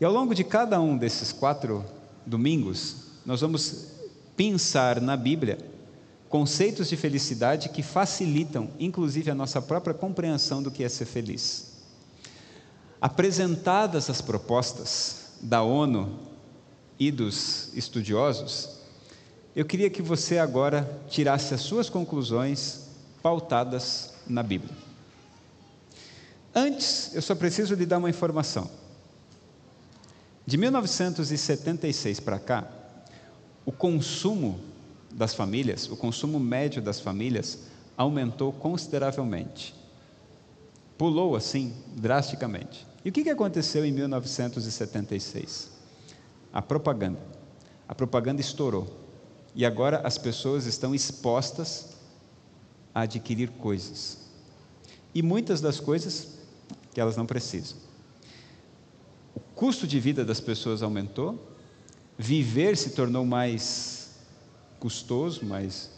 E 0.00 0.06
ao 0.06 0.10
longo 0.12 0.34
de 0.34 0.42
cada 0.42 0.80
um 0.80 0.96
desses 0.96 1.32
quatro 1.32 1.84
domingos, 2.24 3.08
nós 3.26 3.42
vamos 3.42 3.88
pensar 4.38 5.02
na 5.02 5.18
Bíblia 5.18 5.58
conceitos 6.30 6.88
de 6.88 6.96
felicidade 6.96 7.68
que 7.68 7.82
facilitam, 7.82 8.70
inclusive, 8.80 9.30
a 9.30 9.34
nossa 9.34 9.60
própria 9.60 9.92
compreensão 9.92 10.62
do 10.62 10.70
que 10.70 10.82
é 10.82 10.88
ser 10.88 11.04
feliz. 11.04 11.69
Apresentadas 13.00 14.10
as 14.10 14.20
propostas 14.20 15.32
da 15.40 15.62
ONU 15.62 16.18
e 16.98 17.10
dos 17.10 17.72
estudiosos, 17.74 18.80
eu 19.56 19.64
queria 19.64 19.88
que 19.88 20.02
você 20.02 20.38
agora 20.38 21.00
tirasse 21.08 21.54
as 21.54 21.62
suas 21.62 21.88
conclusões 21.88 22.88
pautadas 23.22 24.12
na 24.26 24.42
Bíblia. 24.42 24.74
Antes, 26.54 27.14
eu 27.14 27.22
só 27.22 27.34
preciso 27.34 27.74
lhe 27.74 27.86
dar 27.86 27.98
uma 27.98 28.10
informação. 28.10 28.70
De 30.44 30.58
1976 30.58 32.20
para 32.20 32.38
cá, 32.38 32.68
o 33.64 33.72
consumo 33.72 34.60
das 35.10 35.32
famílias, 35.32 35.88
o 35.88 35.96
consumo 35.96 36.38
médio 36.38 36.82
das 36.82 37.00
famílias, 37.00 37.60
aumentou 37.96 38.52
consideravelmente. 38.52 39.74
Pulou 40.98 41.34
assim, 41.34 41.74
drasticamente. 41.96 42.89
E 43.04 43.08
o 43.08 43.12
que 43.12 43.28
aconteceu 43.30 43.84
em 43.84 43.92
1976? 43.92 45.70
A 46.52 46.60
propaganda. 46.60 47.20
A 47.88 47.94
propaganda 47.94 48.40
estourou. 48.40 48.86
E 49.54 49.64
agora 49.64 50.00
as 50.04 50.18
pessoas 50.18 50.66
estão 50.66 50.94
expostas 50.94 51.96
a 52.94 53.02
adquirir 53.02 53.50
coisas. 53.50 54.18
E 55.14 55.22
muitas 55.22 55.60
das 55.60 55.80
coisas 55.80 56.38
que 56.92 57.00
elas 57.00 57.16
não 57.16 57.26
precisam. 57.26 57.78
O 59.34 59.40
custo 59.40 59.86
de 59.86 59.98
vida 59.98 60.24
das 60.24 60.40
pessoas 60.40 60.82
aumentou, 60.82 61.56
viver 62.18 62.76
se 62.76 62.90
tornou 62.90 63.24
mais 63.24 64.10
custoso, 64.78 65.44
mais 65.44 65.90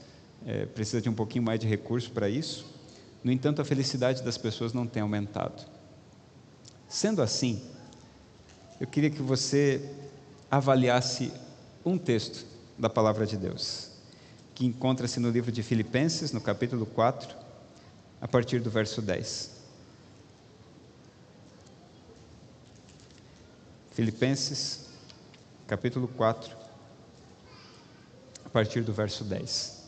é, 0.47 0.67
precisa 0.67 1.01
de 1.01 1.09
um 1.09 1.15
pouquinho 1.15 1.45
mais 1.45 1.59
de 1.59 1.67
recurso 1.67 2.11
para 2.11 2.29
isso. 2.29 2.67
No 3.23 3.31
entanto, 3.31 3.61
a 3.61 3.65
felicidade 3.65 4.23
das 4.23 4.39
pessoas 4.39 4.73
não 4.73 4.87
tem 4.87 5.03
aumentado. 5.03 5.65
Sendo 6.93 7.23
assim, 7.23 7.59
eu 8.79 8.87
queria 8.87 9.09
que 9.09 9.23
você 9.23 9.95
avaliasse 10.51 11.33
um 11.83 11.97
texto 11.97 12.45
da 12.79 12.91
palavra 12.91 13.25
de 13.25 13.35
Deus, 13.35 13.89
que 14.55 14.67
encontra-se 14.67 15.19
no 15.19 15.31
livro 15.31 15.51
de 15.51 15.63
Filipenses, 15.63 16.33
no 16.33 16.41
capítulo 16.41 16.85
4, 16.85 17.35
a 18.21 18.29
partir 18.29 18.61
do 18.61 18.69
verso 18.69 19.01
10. 19.01 19.53
Filipenses, 23.93 24.81
capítulo 25.67 26.07
4, 26.09 26.55
a 28.45 28.51
partir 28.51 28.83
do 28.83 28.93
verso 28.93 29.25
10. 29.25 29.83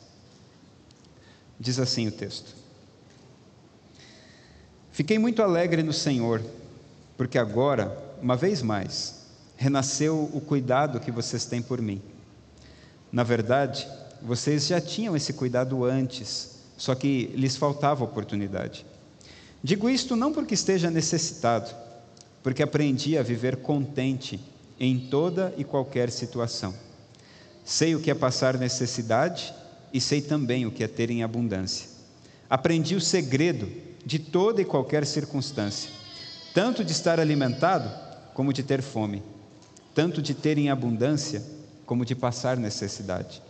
Diz 1.61 1.79
assim 1.79 2.09
o 2.09 2.13
texto: 2.13 2.55
Fiquei 4.91 5.19
muito 5.19 5.43
alegre 5.43 5.83
no 5.83 5.93
Senhor, 5.93 6.43
porque 7.17 7.39
agora, 7.39 7.97
uma 8.21 8.37
vez 8.37 8.63
mais, 8.63 9.25
renasceu 9.57 10.31
o 10.33 10.41
cuidado 10.41 11.01
que 11.01 11.11
vocês 11.11 11.45
têm 11.45 11.63
por 11.63 11.81
mim. 11.81 12.01
Na 13.13 13.23
verdade, 13.23 13.87
vocês 14.21 14.67
já 14.67 14.81
tinham 14.81 15.17
esse 15.17 15.33
cuidado 15.33 15.85
antes, 15.85 16.59
só 16.77 16.95
que 16.95 17.27
lhes 17.35 17.57
faltava 17.57 18.05
oportunidade. 18.05 18.85
Digo 19.63 19.89
isto 19.89 20.17
não 20.17 20.33
porque 20.33 20.55
esteja 20.55 20.91
necessitado, 20.91 21.75
porque 22.43 22.63
aprendi 22.63 23.17
a 23.17 23.23
viver 23.23 23.57
contente 23.57 24.41
em 24.79 24.99
toda 24.99 25.55
e 25.57 25.65
qualquer 25.65 26.11
situação. 26.11 26.75
Sei 27.65 27.95
o 27.95 28.01
que 28.01 28.11
é 28.11 28.15
passar 28.15 28.59
necessidade 28.59 29.55
e 29.93 30.01
sei 30.01 30.21
também 30.21 30.67
o 30.67 30.71
que 30.71 30.85
é 30.85 30.89
ter 30.89 31.11
em 31.11 31.23
abundância. 31.23 31.89
Aprendi 32.51 32.95
o 32.95 33.01
segredo 33.01 33.71
de 34.05 34.19
toda 34.19 34.61
e 34.61 34.65
qualquer 34.65 35.07
circunstância, 35.07 35.91
tanto 36.55 36.85
de 36.85 36.93
estar 36.93 37.19
alimentado 37.19 37.91
como 38.33 38.53
de 38.53 38.63
ter 38.63 38.81
fome, 38.81 39.25
tanto 39.93 40.23
de 40.23 40.33
ter 40.33 40.57
em 40.57 40.71
abundância 40.71 41.43
como 41.85 42.05
de 42.05 42.15
passar 42.15 42.57
necessidade. 42.57 43.43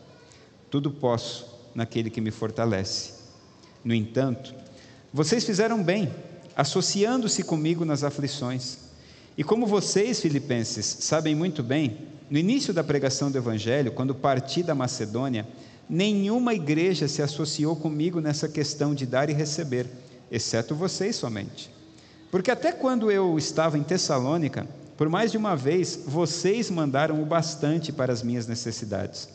Tudo 0.70 0.90
posso 0.90 1.46
naquele 1.74 2.08
que 2.08 2.20
me 2.22 2.30
fortalece. 2.30 3.12
No 3.84 3.94
entanto, 3.94 4.54
vocês 5.12 5.44
fizeram 5.44 5.82
bem, 5.82 6.10
associando-se 6.56 7.44
comigo 7.44 7.84
nas 7.84 8.02
aflições. 8.02 8.78
E 9.36 9.44
como 9.44 9.66
vocês, 9.66 10.20
filipenses, 10.20 10.86
sabem 11.00 11.34
muito 11.34 11.62
bem, 11.62 11.98
no 12.30 12.38
início 12.38 12.72
da 12.72 12.82
pregação 12.82 13.30
do 13.30 13.36
Evangelho, 13.36 13.92
quando 13.92 14.14
parti 14.14 14.62
da 14.62 14.74
Macedônia, 14.74 15.46
nenhuma 15.86 16.54
igreja 16.54 17.06
se 17.06 17.20
associou 17.20 17.76
comigo 17.76 18.18
nessa 18.18 18.48
questão 18.48 18.94
de 18.94 19.04
dar 19.04 19.28
e 19.28 19.34
receber, 19.34 19.86
exceto 20.30 20.74
vocês 20.74 21.16
somente. 21.16 21.73
Porque 22.34 22.50
até 22.50 22.72
quando 22.72 23.12
eu 23.12 23.38
estava 23.38 23.78
em 23.78 23.84
Tessalônica, 23.84 24.66
por 24.96 25.08
mais 25.08 25.30
de 25.30 25.38
uma 25.38 25.54
vez, 25.54 26.00
vocês 26.04 26.68
mandaram 26.68 27.22
o 27.22 27.24
bastante 27.24 27.92
para 27.92 28.12
as 28.12 28.24
minhas 28.24 28.48
necessidades. 28.48 29.28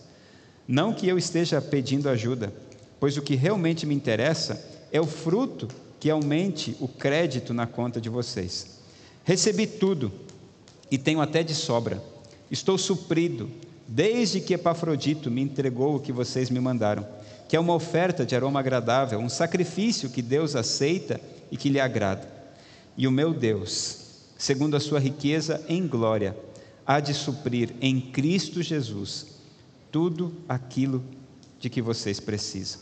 Não 0.68 0.94
que 0.94 1.08
eu 1.08 1.18
esteja 1.18 1.62
pedindo 1.62 2.10
ajuda, 2.10 2.52
pois 3.00 3.16
o 3.16 3.22
que 3.22 3.36
realmente 3.36 3.86
me 3.86 3.96
interessa 3.96 4.62
é 4.92 5.00
o 5.00 5.06
fruto 5.06 5.70
que 5.98 6.10
aumente 6.10 6.76
o 6.78 6.90
crédito 6.90 7.54
na 7.54 7.66
conta 7.66 8.02
de 8.02 8.10
vocês. 8.10 8.82
Recebi 9.24 9.66
tudo 9.66 10.12
e 10.92 10.98
tenho 10.98 11.22
até 11.22 11.42
de 11.42 11.56
sobra. 11.56 12.04
Estou 12.52 12.78
suprido 12.78 13.50
desde 13.88 14.42
que 14.42 14.56
Epafrodito 14.56 15.32
me 15.32 15.42
entregou 15.42 15.96
o 15.96 16.02
que 16.02 16.12
vocês 16.12 16.50
me 16.50 16.60
mandaram, 16.60 17.08
que 17.48 17.56
é 17.56 17.60
uma 17.62 17.76
oferta 17.76 18.26
de 18.26 18.36
aroma 18.36 18.60
agradável, 18.60 19.20
um 19.20 19.30
sacrifício 19.30 20.10
que 20.10 20.22
Deus 20.22 20.54
aceita 20.54 21.18
e 21.50 21.56
que 21.56 21.70
lhe 21.70 21.80
agrada. 21.80 22.39
E 23.00 23.08
o 23.08 23.12
meu 23.12 23.34
Deus, 23.34 24.26
segundo 24.38 24.76
a 24.76 24.80
sua 24.82 25.00
riqueza 25.00 25.64
em 25.70 25.88
glória, 25.88 26.36
há 26.86 27.00
de 27.00 27.14
suprir 27.14 27.74
em 27.80 28.02
Cristo 28.02 28.62
Jesus 28.62 29.40
tudo 29.90 30.34
aquilo 30.50 31.02
de 31.62 31.70
que 31.70 31.82
vocês 31.82 32.20
precisam. 32.20 32.82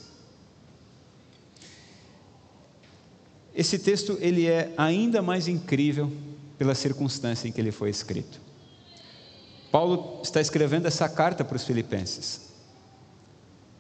Esse 3.53 3.77
texto 3.77 4.17
ele 4.19 4.47
é 4.47 4.73
ainda 4.75 5.21
mais 5.21 5.47
incrível 5.47 6.11
pela 6.57 6.73
circunstância 6.73 7.47
em 7.47 7.51
que 7.51 7.61
ele 7.61 7.71
foi 7.71 7.91
escrito. 7.91 8.41
Paulo 9.71 10.19
está 10.23 10.41
escrevendo 10.41 10.87
essa 10.87 11.07
carta 11.07 11.45
para 11.45 11.57
os 11.57 11.63
filipenses. 11.63 12.53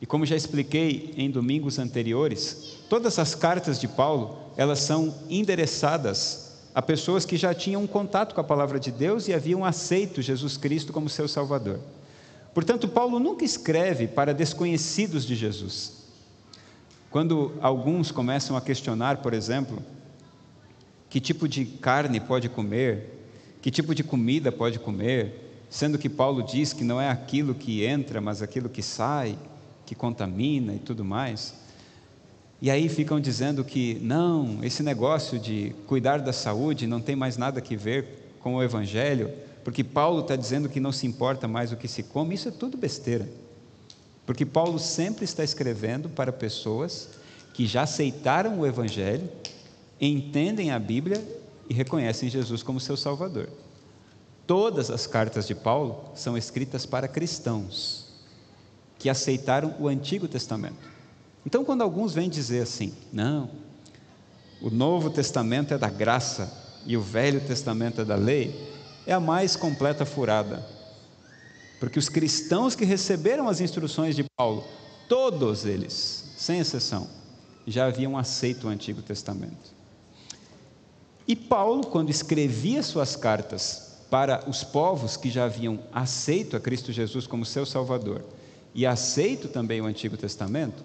E 0.01 0.05
como 0.05 0.25
já 0.25 0.35
expliquei 0.35 1.13
em 1.17 1.29
domingos 1.29 1.79
anteriores, 1.79 2.77
todas 2.89 3.17
as 3.17 3.33
cartas 3.33 3.79
de 3.79 3.87
Paulo, 3.87 4.37
elas 4.55 4.79
são 4.79 5.13
endereçadas 5.29 6.47
a 6.73 6.81
pessoas 6.81 7.25
que 7.25 7.37
já 7.37 7.55
tinham 7.55 7.87
contato 7.87 8.35
com 8.35 8.41
a 8.41 8.43
palavra 8.43 8.79
de 8.79 8.91
Deus 8.91 9.27
e 9.27 9.33
haviam 9.33 9.65
aceito 9.65 10.21
Jesus 10.21 10.57
Cristo 10.57 10.93
como 10.93 11.09
seu 11.09 11.27
Salvador. 11.27 11.79
Portanto, 12.53 12.87
Paulo 12.87 13.19
nunca 13.19 13.43
escreve 13.43 14.07
para 14.07 14.33
desconhecidos 14.33 15.25
de 15.25 15.35
Jesus. 15.35 16.05
Quando 17.09 17.53
alguns 17.61 18.11
começam 18.11 18.55
a 18.55 18.61
questionar, 18.61 19.17
por 19.17 19.33
exemplo, 19.33 19.81
que 21.09 21.19
tipo 21.19 21.47
de 21.47 21.65
carne 21.65 22.19
pode 22.19 22.49
comer, 22.49 23.27
que 23.61 23.71
tipo 23.71 23.95
de 23.95 24.03
comida 24.03 24.51
pode 24.51 24.77
comer, 24.77 25.65
sendo 25.69 25.97
que 25.97 26.09
Paulo 26.09 26.43
diz 26.43 26.73
que 26.73 26.83
não 26.83 27.01
é 27.01 27.09
aquilo 27.09 27.55
que 27.55 27.83
entra, 27.83 28.21
mas 28.21 28.41
aquilo 28.41 28.69
que 28.69 28.83
sai, 28.83 29.37
que 29.87 29.95
contamina 29.95 30.75
e 30.75 30.79
tudo 30.79 31.03
mais. 31.03 31.55
E 32.61 32.69
aí 32.69 32.89
ficam 32.89 33.19
dizendo 33.19 33.63
que 33.63 33.97
não, 34.01 34.63
esse 34.63 34.83
negócio 34.83 35.39
de 35.39 35.73
cuidar 35.87 36.19
da 36.19 36.33
saúde 36.33 36.85
não 36.85 36.99
tem 36.99 37.15
mais 37.15 37.37
nada 37.37 37.61
que 37.61 37.77
ver 37.77 38.35
com 38.41 38.55
o 38.55 38.63
Evangelho, 38.63 39.31
porque 39.63 39.83
Paulo 39.83 40.19
está 40.19 40.35
dizendo 40.35 40.67
que 40.67 40.79
não 40.79 40.91
se 40.91 41.07
importa 41.07 41.47
mais 41.47 41.71
o 41.71 41.77
que 41.77 41.87
se 41.87 42.03
come, 42.03 42.35
isso 42.35 42.49
é 42.49 42.51
tudo 42.51 42.77
besteira. 42.77 43.29
Porque 44.25 44.45
Paulo 44.45 44.77
sempre 44.77 45.23
está 45.23 45.43
escrevendo 45.43 46.09
para 46.09 46.33
pessoas 46.33 47.09
que 47.53 47.65
já 47.65 47.83
aceitaram 47.83 48.59
o 48.59 48.67
Evangelho, 48.67 49.29
entendem 50.01 50.71
a 50.71 50.77
Bíblia 50.77 51.23
e 51.69 51.73
reconhecem 51.73 52.29
Jesus 52.29 52.61
como 52.61 52.79
seu 52.79 52.97
Salvador. 52.97 53.49
Todas 54.45 54.91
as 54.91 55.07
cartas 55.07 55.47
de 55.47 55.55
Paulo 55.55 56.11
são 56.13 56.37
escritas 56.37 56.85
para 56.85 57.07
cristãos 57.07 58.06
que 58.99 59.09
aceitaram 59.09 59.75
o 59.79 59.87
Antigo 59.87 60.27
Testamento. 60.27 60.97
Então, 61.45 61.63
quando 61.63 61.81
alguns 61.81 62.13
vêm 62.13 62.29
dizer 62.29 62.63
assim, 62.63 62.93
não, 63.11 63.49
o 64.61 64.69
Novo 64.69 65.09
Testamento 65.09 65.73
é 65.73 65.77
da 65.77 65.89
graça 65.89 66.51
e 66.85 66.97
o 66.97 67.01
Velho 67.01 67.39
Testamento 67.41 68.01
é 68.01 68.05
da 68.05 68.15
lei, 68.15 68.75
é 69.05 69.13
a 69.13 69.19
mais 69.19 69.55
completa 69.55 70.05
furada. 70.05 70.65
Porque 71.79 71.99
os 71.99 72.09
cristãos 72.09 72.75
que 72.75 72.83
receberam 72.83 73.47
as 73.47 73.61
instruções 73.61 74.15
de 74.15 74.25
Paulo, 74.35 74.65
todos 75.07 75.65
eles, 75.65 76.33
sem 76.35 76.59
exceção, 76.59 77.07
já 77.65 77.85
haviam 77.85 78.17
aceito 78.17 78.67
o 78.67 78.69
Antigo 78.69 79.01
Testamento. 79.01 79.77
E 81.27 81.35
Paulo, 81.35 81.85
quando 81.85 82.09
escrevia 82.09 82.81
suas 82.81 83.15
cartas 83.15 83.97
para 84.09 84.49
os 84.49 84.63
povos 84.63 85.17
que 85.17 85.29
já 85.29 85.45
haviam 85.45 85.79
aceito 85.91 86.55
a 86.55 86.59
Cristo 86.59 86.91
Jesus 86.91 87.27
como 87.27 87.45
seu 87.45 87.65
Salvador 87.65 88.23
e 88.77 88.85
aceito 88.85 89.47
também 89.47 89.81
o 89.81 89.87
Antigo 89.87 90.15
Testamento, 90.15 90.83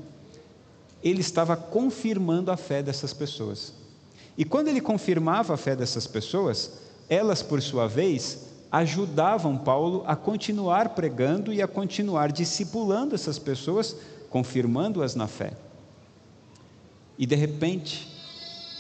ele 1.05 1.21
estava 1.21 1.55
confirmando 1.55 2.51
a 2.51 2.57
fé 2.57 2.83
dessas 2.83 3.13
pessoas. 3.13 3.75
E 4.37 4.47
quando 4.47 4.69
ele 4.69 4.81
confirmava 4.81 5.53
a 5.53 5.57
fé 5.59 5.77
dessas 5.77 6.07
pessoas, 6.07 6.79
elas, 7.07 7.43
por 7.43 7.61
sua 7.61 7.87
vez, 7.87 8.47
ajudavam 8.71 9.59
Paulo 9.59 10.05
a 10.07 10.17
continuar 10.17 10.89
pregando 10.95 11.53
e 11.53 11.61
a 11.61 11.69
continuar 11.69 12.33
discipulando 12.33 13.15
essas 13.15 13.39
pessoas, 13.39 13.95
confirmando-as 14.31 15.15
na 15.15 15.27
fé. 15.27 15.53
E 17.19 17.27
de 17.27 17.37
repente, 17.37 18.09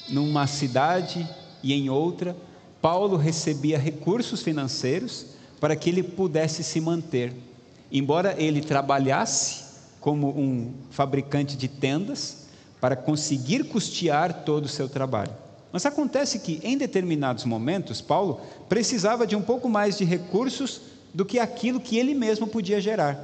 numa 0.08 0.46
cidade 0.46 1.28
e 1.62 1.74
em 1.74 1.90
outra, 1.90 2.34
Paulo 2.80 3.18
recebia 3.18 3.78
recursos 3.78 4.42
financeiros 4.42 5.26
para 5.60 5.76
que 5.76 5.90
ele 5.90 6.02
pudesse 6.02 6.64
se 6.64 6.80
manter. 6.80 7.51
Embora 7.92 8.34
ele 8.38 8.62
trabalhasse 8.62 9.62
como 10.00 10.30
um 10.30 10.72
fabricante 10.90 11.56
de 11.56 11.68
tendas 11.68 12.46
para 12.80 12.96
conseguir 12.96 13.64
custear 13.64 14.44
todo 14.44 14.64
o 14.64 14.68
seu 14.68 14.88
trabalho. 14.88 15.32
Mas 15.70 15.86
acontece 15.86 16.38
que, 16.38 16.58
em 16.64 16.76
determinados 16.76 17.44
momentos, 17.44 18.00
Paulo 18.00 18.40
precisava 18.68 19.26
de 19.26 19.36
um 19.36 19.42
pouco 19.42 19.68
mais 19.68 19.98
de 19.98 20.04
recursos 20.04 20.80
do 21.14 21.24
que 21.24 21.38
aquilo 21.38 21.80
que 21.80 21.98
ele 21.98 22.14
mesmo 22.14 22.46
podia 22.46 22.80
gerar. 22.80 23.18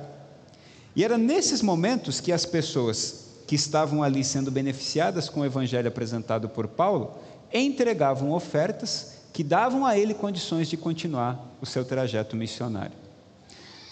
E 0.95 1.03
era 1.03 1.17
nesses 1.17 1.63
momentos 1.63 2.21
que 2.21 2.31
as 2.31 2.45
pessoas 2.45 3.27
que 3.47 3.55
estavam 3.55 4.03
ali 4.03 4.23
sendo 4.23 4.51
beneficiadas 4.51 5.29
com 5.29 5.41
o 5.41 5.45
evangelho 5.47 5.89
apresentado 5.89 6.49
por 6.49 6.69
Paulo 6.69 7.15
entregavam 7.53 8.33
ofertas 8.33 9.15
que 9.33 9.43
davam 9.43 9.87
a 9.87 9.97
ele 9.97 10.13
condições 10.13 10.69
de 10.69 10.77
continuar 10.77 11.57
o 11.61 11.67
seu 11.67 11.85
trajeto 11.85 12.37
missionário. 12.37 13.08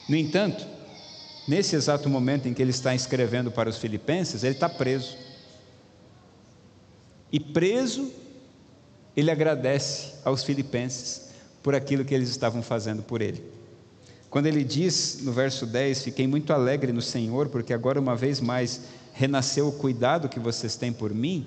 No 0.08 0.16
entanto, 0.16 0.66
nesse 1.48 1.74
exato 1.74 2.08
momento 2.08 2.46
em 2.46 2.54
que 2.54 2.62
ele 2.62 2.70
está 2.70 2.94
escrevendo 2.94 3.50
para 3.50 3.68
os 3.68 3.78
filipenses, 3.78 4.44
ele 4.44 4.54
está 4.54 4.68
preso. 4.68 5.16
E 7.32 7.40
preso, 7.40 8.12
ele 9.16 9.30
agradece 9.30 10.12
aos 10.24 10.44
filipenses 10.44 11.30
por 11.62 11.74
aquilo 11.74 12.04
que 12.04 12.14
eles 12.14 12.28
estavam 12.28 12.62
fazendo 12.62 13.02
por 13.02 13.20
ele. 13.20 13.42
Quando 14.30 14.46
ele 14.46 14.62
diz 14.62 15.20
no 15.22 15.32
verso 15.32 15.66
10: 15.66 16.02
Fiquei 16.02 16.26
muito 16.26 16.52
alegre 16.52 16.92
no 16.92 17.02
Senhor, 17.02 17.48
porque 17.48 17.72
agora 17.72 18.00
uma 18.00 18.14
vez 18.14 18.40
mais 18.40 18.82
renasceu 19.12 19.68
o 19.68 19.72
cuidado 19.72 20.28
que 20.28 20.38
vocês 20.38 20.76
têm 20.76 20.92
por 20.92 21.12
mim. 21.12 21.46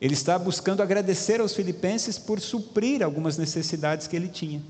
Ele 0.00 0.14
está 0.14 0.38
buscando 0.38 0.82
agradecer 0.82 1.40
aos 1.40 1.54
filipenses 1.54 2.18
por 2.18 2.40
suprir 2.40 3.02
algumas 3.02 3.36
necessidades 3.36 4.06
que 4.06 4.16
ele 4.16 4.28
tinha. 4.28 4.62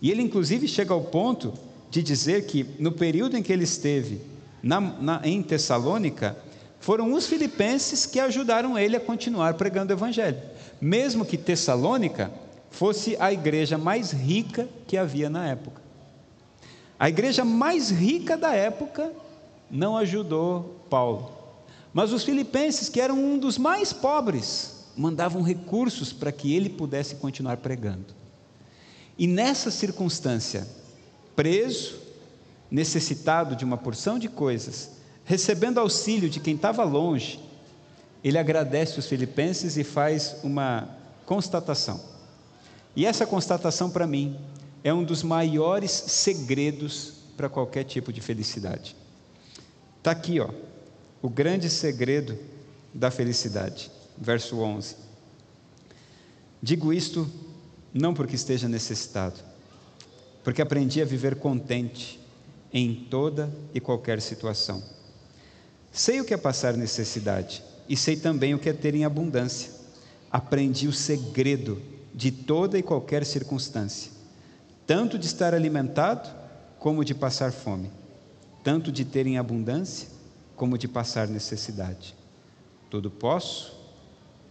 E 0.00 0.10
ele, 0.10 0.22
inclusive, 0.22 0.66
chega 0.68 0.92
ao 0.94 1.02
ponto 1.02 1.52
de 1.92 2.02
dizer 2.02 2.46
que 2.46 2.64
no 2.78 2.90
período 2.90 3.36
em 3.36 3.42
que 3.42 3.52
ele 3.52 3.64
esteve 3.64 4.18
na, 4.62 4.80
na, 4.80 5.20
em 5.24 5.42
Tessalônica, 5.42 6.34
foram 6.80 7.12
os 7.12 7.26
filipenses 7.26 8.06
que 8.06 8.18
ajudaram 8.18 8.78
ele 8.78 8.96
a 8.96 9.00
continuar 9.00 9.54
pregando 9.54 9.92
o 9.92 9.96
evangelho, 9.96 10.40
mesmo 10.80 11.26
que 11.26 11.36
Tessalônica 11.36 12.32
fosse 12.70 13.14
a 13.20 13.30
igreja 13.30 13.76
mais 13.76 14.10
rica 14.10 14.66
que 14.86 14.96
havia 14.96 15.28
na 15.28 15.46
época. 15.46 15.82
A 16.98 17.10
igreja 17.10 17.44
mais 17.44 17.90
rica 17.90 18.38
da 18.38 18.54
época 18.54 19.12
não 19.70 19.94
ajudou 19.94 20.82
Paulo, 20.88 21.30
mas 21.92 22.10
os 22.10 22.24
filipenses, 22.24 22.88
que 22.88 23.02
eram 23.02 23.22
um 23.22 23.36
dos 23.36 23.58
mais 23.58 23.92
pobres, 23.92 24.86
mandavam 24.96 25.42
recursos 25.42 26.10
para 26.10 26.32
que 26.32 26.54
ele 26.54 26.70
pudesse 26.70 27.16
continuar 27.16 27.58
pregando. 27.58 28.14
E 29.18 29.26
nessa 29.26 29.70
circunstância, 29.70 30.66
preso, 31.34 32.00
necessitado 32.70 33.54
de 33.54 33.64
uma 33.64 33.76
porção 33.76 34.18
de 34.18 34.28
coisas, 34.28 34.90
recebendo 35.24 35.78
auxílio 35.78 36.28
de 36.28 36.40
quem 36.40 36.54
estava 36.54 36.84
longe, 36.84 37.40
ele 38.24 38.38
agradece 38.38 38.98
os 38.98 39.06
filipenses 39.06 39.76
e 39.76 39.84
faz 39.84 40.36
uma 40.42 40.88
constatação. 41.26 42.00
E 42.94 43.06
essa 43.06 43.26
constatação, 43.26 43.90
para 43.90 44.06
mim, 44.06 44.38
é 44.84 44.92
um 44.92 45.04
dos 45.04 45.22
maiores 45.22 45.90
segredos 45.90 47.14
para 47.36 47.48
qualquer 47.48 47.84
tipo 47.84 48.12
de 48.12 48.20
felicidade. 48.20 48.94
Está 49.98 50.10
aqui, 50.10 50.40
ó, 50.40 50.50
o 51.20 51.28
grande 51.28 51.70
segredo 51.70 52.38
da 52.92 53.10
felicidade. 53.10 53.90
Verso 54.18 54.60
11. 54.60 54.96
Digo 56.62 56.92
isto 56.92 57.28
não 57.92 58.14
porque 58.14 58.34
esteja 58.34 58.68
necessitado, 58.68 59.40
porque 60.42 60.62
aprendi 60.62 61.00
a 61.00 61.04
viver 61.04 61.36
contente 61.36 62.20
em 62.72 62.94
toda 62.94 63.52
e 63.74 63.80
qualquer 63.80 64.20
situação. 64.20 64.82
Sei 65.92 66.20
o 66.20 66.24
que 66.24 66.34
é 66.34 66.38
passar 66.38 66.74
necessidade 66.74 67.62
e 67.88 67.96
sei 67.96 68.16
também 68.16 68.54
o 68.54 68.58
que 68.58 68.68
é 68.68 68.72
ter 68.72 68.94
em 68.94 69.04
abundância. 69.04 69.70
Aprendi 70.30 70.88
o 70.88 70.92
segredo 70.92 71.80
de 72.14 72.30
toda 72.30 72.78
e 72.78 72.82
qualquer 72.82 73.24
circunstância, 73.24 74.10
tanto 74.86 75.18
de 75.18 75.26
estar 75.26 75.54
alimentado 75.54 76.28
como 76.78 77.04
de 77.04 77.14
passar 77.14 77.52
fome, 77.52 77.90
tanto 78.64 78.90
de 78.90 79.04
ter 79.04 79.26
em 79.26 79.38
abundância 79.38 80.08
como 80.56 80.78
de 80.78 80.88
passar 80.88 81.28
necessidade. 81.28 82.14
Tudo 82.90 83.10
posso 83.10 83.78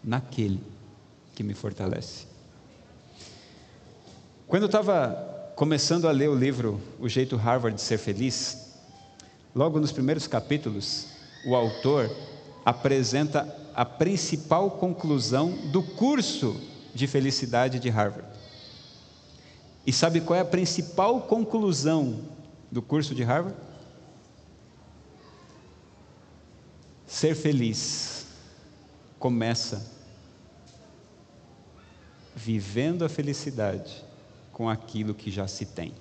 naquele 0.04 0.62
que 1.36 1.44
me 1.44 1.54
fortalece. 1.54 2.26
Quando 4.48 4.64
eu 4.64 4.68
estava 4.68 5.41
começando 5.56 6.08
a 6.08 6.12
ler 6.12 6.30
o 6.30 6.36
livro 6.36 6.82
O 7.00 7.08
Jeito 7.08 7.36
Harvard 7.36 7.76
de 7.76 7.82
Ser 7.82 7.98
Feliz, 7.98 8.74
logo 9.54 9.80
nos 9.80 9.92
primeiros 9.92 10.28
capítulos, 10.28 11.08
o 11.46 11.56
autor 11.56 12.10
apresenta 12.66 13.48
a 13.76 13.86
principal 13.86 14.72
conclusão 14.72 15.52
do 15.72 15.82
curso 15.82 16.60
de 16.94 17.08
felicidade 17.08 17.80
de 17.80 17.90
Harvard. 17.90 18.28
E 19.86 19.92
sabe 19.92 20.22
qual 20.22 20.38
é 20.38 20.42
a 20.42 20.46
principal 20.46 21.22
conclusão 21.22 22.20
do 22.72 22.82
curso 22.82 23.16
de 23.16 23.24
Harvard? 23.24 23.58
Ser 27.08 27.36
feliz 27.36 28.26
começa 29.20 29.86
vivendo 32.36 33.04
a 33.04 33.10
felicidade 33.10 34.11
com 34.62 34.70
aquilo 34.70 35.16
que 35.16 35.32
já 35.32 35.48
se 35.48 35.66
tem. 35.66 35.92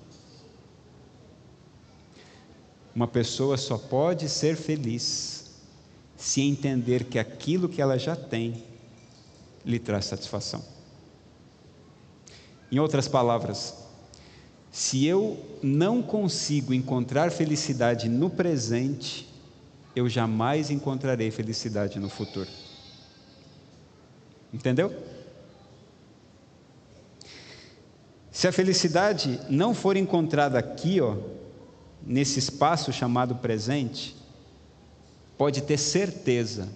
Uma 2.93 3.07
pessoa 3.07 3.57
só 3.57 3.75
pode 3.75 4.29
ser 4.29 4.55
feliz 4.55 5.49
se 6.15 6.41
entender 6.41 7.05
que 7.05 7.17
aquilo 7.17 7.67
que 7.67 7.81
ela 7.81 7.97
já 7.97 8.15
tem 8.15 8.63
lhe 9.65 9.79
traz 9.79 10.05
satisfação. 10.05 10.63
Em 12.71 12.77
outras 12.77 13.07
palavras, 13.07 13.73
se 14.71 15.07
eu 15.07 15.43
não 15.63 16.03
consigo 16.03 16.71
encontrar 16.71 17.31
felicidade 17.31 18.07
no 18.07 18.29
presente, 18.29 19.27
eu 19.95 20.07
jamais 20.07 20.69
encontrarei 20.69 21.31
felicidade 21.31 21.97
no 21.97 22.09
futuro. 22.09 22.49
Entendeu? 24.53 24.95
Se 28.41 28.47
a 28.47 28.51
felicidade 28.51 29.39
não 29.51 29.71
for 29.71 29.95
encontrada 29.95 30.57
aqui, 30.57 30.99
ó, 30.99 31.15
nesse 32.03 32.39
espaço 32.39 32.91
chamado 32.91 33.35
presente, 33.35 34.15
pode 35.37 35.61
ter 35.61 35.77
certeza 35.77 36.67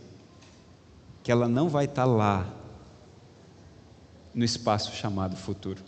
que 1.23 1.31
ela 1.31 1.49
não 1.49 1.67
vai 1.67 1.85
estar 1.85 2.05
lá 2.05 2.47
no 4.31 4.45
espaço 4.45 4.95
chamado 4.95 5.35
futuro. 5.35 5.81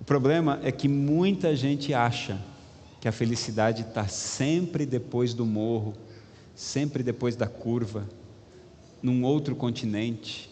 O 0.00 0.04
problema 0.04 0.60
é 0.62 0.70
que 0.70 0.86
muita 0.86 1.56
gente 1.56 1.92
acha 1.92 2.40
que 3.00 3.08
a 3.08 3.12
felicidade 3.12 3.82
está 3.82 4.06
sempre 4.06 4.86
depois 4.86 5.34
do 5.34 5.44
morro, 5.44 5.94
sempre 6.54 7.02
depois 7.02 7.34
da 7.34 7.48
curva, 7.48 8.08
num 9.02 9.24
outro 9.24 9.56
continente, 9.56 10.48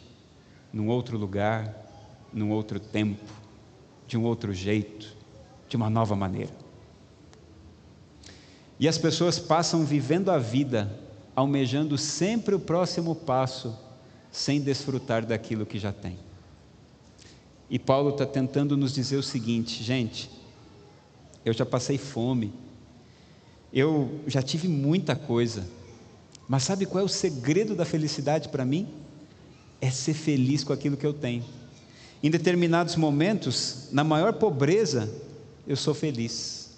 num 0.72 0.88
outro 0.88 1.16
lugar, 1.16 1.86
num 2.38 2.50
outro 2.50 2.78
tempo, 2.78 3.24
de 4.06 4.16
um 4.16 4.24
outro 4.24 4.54
jeito, 4.54 5.14
de 5.68 5.76
uma 5.76 5.90
nova 5.90 6.16
maneira. 6.16 6.52
E 8.80 8.86
as 8.86 8.96
pessoas 8.96 9.38
passam 9.38 9.84
vivendo 9.84 10.30
a 10.30 10.38
vida 10.38 10.90
almejando 11.34 11.96
sempre 11.96 12.54
o 12.54 12.58
próximo 12.58 13.14
passo, 13.14 13.76
sem 14.30 14.60
desfrutar 14.60 15.24
daquilo 15.24 15.66
que 15.66 15.78
já 15.78 15.92
tem. 15.92 16.18
E 17.70 17.78
Paulo 17.78 18.10
está 18.10 18.26
tentando 18.26 18.76
nos 18.76 18.92
dizer 18.92 19.16
o 19.16 19.22
seguinte, 19.22 19.82
gente, 19.82 20.30
eu 21.44 21.52
já 21.52 21.66
passei 21.66 21.98
fome, 21.98 22.52
eu 23.72 24.20
já 24.26 24.42
tive 24.42 24.66
muita 24.66 25.14
coisa, 25.14 25.64
mas 26.48 26.62
sabe 26.62 26.86
qual 26.86 27.02
é 27.02 27.04
o 27.04 27.08
segredo 27.08 27.74
da 27.74 27.84
felicidade 27.84 28.48
para 28.48 28.64
mim? 28.64 28.88
É 29.80 29.90
ser 29.90 30.14
feliz 30.14 30.64
com 30.64 30.72
aquilo 30.72 30.96
que 30.96 31.06
eu 31.06 31.12
tenho. 31.12 31.44
Em 32.22 32.30
determinados 32.30 32.96
momentos, 32.96 33.88
na 33.92 34.02
maior 34.02 34.32
pobreza, 34.32 35.08
eu 35.66 35.76
sou 35.76 35.94
feliz. 35.94 36.76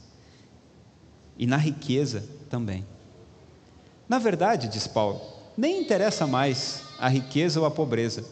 E 1.38 1.46
na 1.46 1.56
riqueza 1.56 2.24
também. 2.50 2.86
Na 4.08 4.18
verdade, 4.18 4.68
diz 4.68 4.86
Paulo, 4.86 5.20
nem 5.56 5.80
interessa 5.80 6.26
mais 6.26 6.82
a 6.98 7.08
riqueza 7.08 7.58
ou 7.58 7.64
a 7.64 7.70
pobreza. 7.70 8.24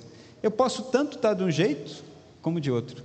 Eu 0.43 0.51
posso 0.51 0.83
tanto 0.83 1.17
estar 1.17 1.35
de 1.35 1.43
um 1.43 1.51
jeito 1.51 2.05
como 2.43 2.61
de 2.61 2.71
outro. 2.71 3.03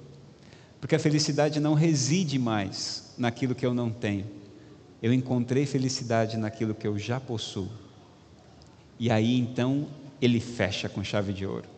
Porque 0.81 0.95
a 0.95 0.99
felicidade 0.99 1.61
não 1.61 1.73
reside 1.73 2.37
mais 2.37 3.13
naquilo 3.17 3.55
que 3.55 3.65
eu 3.65 3.73
não 3.73 3.89
tenho. 3.89 4.25
Eu 5.01 5.13
encontrei 5.13 5.65
felicidade 5.65 6.35
naquilo 6.35 6.75
que 6.75 6.85
eu 6.85 6.99
já 6.99 7.21
possuo. 7.21 7.69
E 8.99 9.09
aí 9.09 9.39
então 9.39 9.87
ele 10.21 10.41
fecha 10.41 10.89
com 10.89 11.03
chave 11.03 11.31
de 11.31 11.45
ouro. 11.45 11.69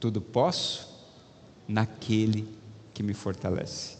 Tudo 0.00 0.20
posso 0.20 0.95
naquele 1.68 2.48
que 2.92 3.02
me 3.02 3.14
fortalece. 3.14 3.96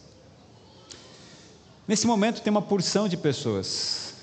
Nesse 1.87 2.05
momento 2.07 2.41
tem 2.41 2.51
uma 2.51 2.61
porção 2.61 3.07
de 3.07 3.15
pessoas 3.15 4.15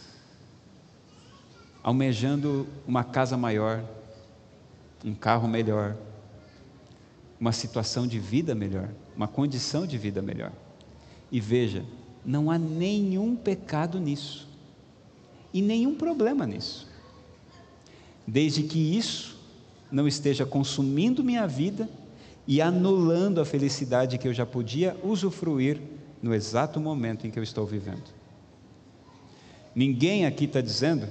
almejando 1.83 2.67
uma 2.87 3.05
casa 3.05 3.37
maior, 3.37 3.85
um 5.05 5.15
carro 5.15 5.47
melhor, 5.47 5.97
uma 7.39 7.53
situação 7.53 8.07
de 8.07 8.19
vida 8.19 8.55
melhor, 8.55 8.89
uma 9.17 9.29
condição 9.29 9.87
de 9.87 9.99
vida 9.99 10.23
melhor. 10.23 10.53
E 11.31 11.41
veja, 11.41 11.85
não 12.25 12.51
há 12.51 12.59
nenhum 12.59 13.37
pecado 13.37 13.99
nisso, 13.99 14.49
e 15.53 15.61
nenhum 15.61 15.95
problema 15.95 16.47
nisso 16.47 16.95
desde 18.27 18.63
que 18.63 18.79
isso 18.79 19.37
não 19.91 20.09
esteja 20.09 20.47
consumindo 20.47 21.23
minha 21.23 21.47
vida 21.47 21.89
e 22.47 22.61
anulando 22.61 23.41
a 23.41 23.45
felicidade 23.45 24.19
que 24.19 24.29
eu 24.29 24.35
já 24.35 24.45
podia 24.45 24.97
usufruir 25.03 25.81
no 26.23 26.35
exato 26.35 26.79
momento 26.79 27.27
em 27.27 27.31
que 27.31 27.39
eu 27.39 27.43
estou 27.43 27.67
vivendo. 27.67 28.05
Ninguém 29.75 30.27
aqui 30.27 30.45
está 30.45 30.61
dizendo 30.61 31.09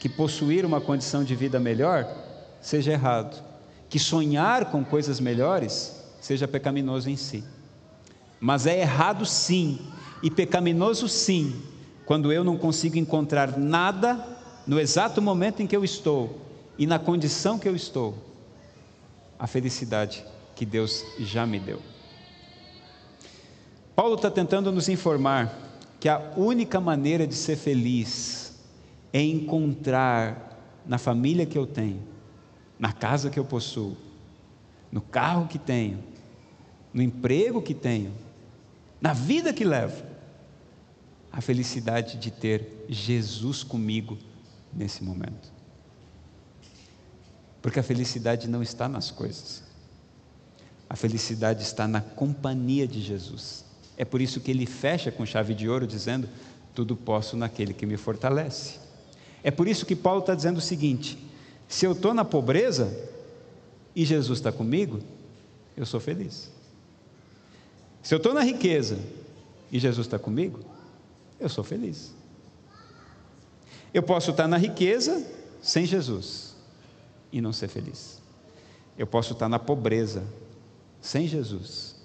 que 0.00 0.08
possuir 0.08 0.64
uma 0.64 0.80
condição 0.80 1.24
de 1.24 1.34
vida 1.34 1.58
melhor 1.58 2.06
seja 2.60 2.92
errado, 2.92 3.42
que 3.88 3.98
sonhar 3.98 4.70
com 4.70 4.84
coisas 4.84 5.20
melhores 5.20 6.02
seja 6.20 6.46
pecaminoso 6.46 7.08
em 7.08 7.16
si. 7.16 7.42
Mas 8.38 8.66
é 8.66 8.80
errado 8.80 9.24
sim, 9.24 9.78
e 10.22 10.30
pecaminoso 10.30 11.08
sim, 11.08 11.54
quando 12.04 12.32
eu 12.32 12.44
não 12.44 12.56
consigo 12.56 12.96
encontrar 12.96 13.56
nada 13.56 14.24
no 14.66 14.78
exato 14.78 15.22
momento 15.22 15.60
em 15.60 15.66
que 15.66 15.76
eu 15.76 15.84
estou 15.84 16.40
e 16.78 16.86
na 16.86 16.98
condição 16.98 17.58
que 17.58 17.68
eu 17.68 17.74
estou, 17.74 18.14
a 19.38 19.46
felicidade 19.46 20.24
que 20.54 20.64
Deus 20.64 21.04
já 21.18 21.46
me 21.46 21.58
deu. 21.58 21.80
Paulo 23.94 24.14
está 24.14 24.30
tentando 24.30 24.70
nos 24.72 24.88
informar 24.88 25.54
que 25.98 26.08
a 26.08 26.32
única 26.36 26.80
maneira 26.80 27.26
de 27.26 27.34
ser 27.34 27.56
feliz 27.56 28.58
é 29.12 29.22
encontrar 29.22 30.82
na 30.86 30.98
família 30.98 31.46
que 31.46 31.56
eu 31.56 31.66
tenho, 31.66 32.02
na 32.78 32.92
casa 32.92 33.30
que 33.30 33.38
eu 33.38 33.44
possuo, 33.44 33.96
no 34.92 35.00
carro 35.00 35.48
que 35.48 35.58
tenho, 35.58 36.02
no 36.92 37.02
emprego 37.02 37.62
que 37.62 37.74
tenho, 37.74 38.12
na 39.00 39.12
vida 39.12 39.52
que 39.52 39.64
levo, 39.64 40.02
a 41.32 41.40
felicidade 41.40 42.16
de 42.16 42.30
ter 42.30 42.86
Jesus 42.88 43.62
comigo 43.62 44.16
nesse 44.72 45.02
momento. 45.04 45.52
Porque 47.66 47.80
a 47.80 47.82
felicidade 47.82 48.48
não 48.48 48.62
está 48.62 48.88
nas 48.88 49.10
coisas, 49.10 49.60
a 50.88 50.94
felicidade 50.94 51.64
está 51.64 51.88
na 51.88 52.00
companhia 52.00 52.86
de 52.86 53.02
Jesus. 53.02 53.64
É 53.98 54.04
por 54.04 54.20
isso 54.20 54.40
que 54.40 54.52
ele 54.52 54.66
fecha 54.66 55.10
com 55.10 55.26
chave 55.26 55.52
de 55.52 55.68
ouro, 55.68 55.84
dizendo: 55.84 56.28
Tudo 56.76 56.94
posso 56.94 57.36
naquele 57.36 57.74
que 57.74 57.84
me 57.84 57.96
fortalece. 57.96 58.78
É 59.42 59.50
por 59.50 59.66
isso 59.66 59.84
que 59.84 59.96
Paulo 59.96 60.20
está 60.20 60.32
dizendo 60.32 60.58
o 60.58 60.60
seguinte: 60.60 61.18
se 61.66 61.84
eu 61.84 61.90
estou 61.90 62.14
na 62.14 62.24
pobreza 62.24 62.96
e 63.96 64.04
Jesus 64.04 64.38
está 64.38 64.52
comigo, 64.52 65.00
eu 65.76 65.84
sou 65.84 65.98
feliz. 65.98 66.48
Se 68.00 68.14
eu 68.14 68.18
estou 68.18 68.32
na 68.32 68.44
riqueza 68.44 68.96
e 69.72 69.80
Jesus 69.80 70.06
está 70.06 70.20
comigo, 70.20 70.60
eu 71.40 71.48
sou 71.48 71.64
feliz. 71.64 72.14
Eu 73.92 74.04
posso 74.04 74.30
estar 74.30 74.46
na 74.46 74.56
riqueza 74.56 75.26
sem 75.60 75.84
Jesus 75.84 76.45
e 77.32 77.40
não 77.40 77.52
ser 77.52 77.68
feliz. 77.68 78.20
Eu 78.96 79.06
posso 79.06 79.32
estar 79.32 79.48
na 79.48 79.58
pobreza 79.58 80.24
sem 81.00 81.26
Jesus 81.26 81.96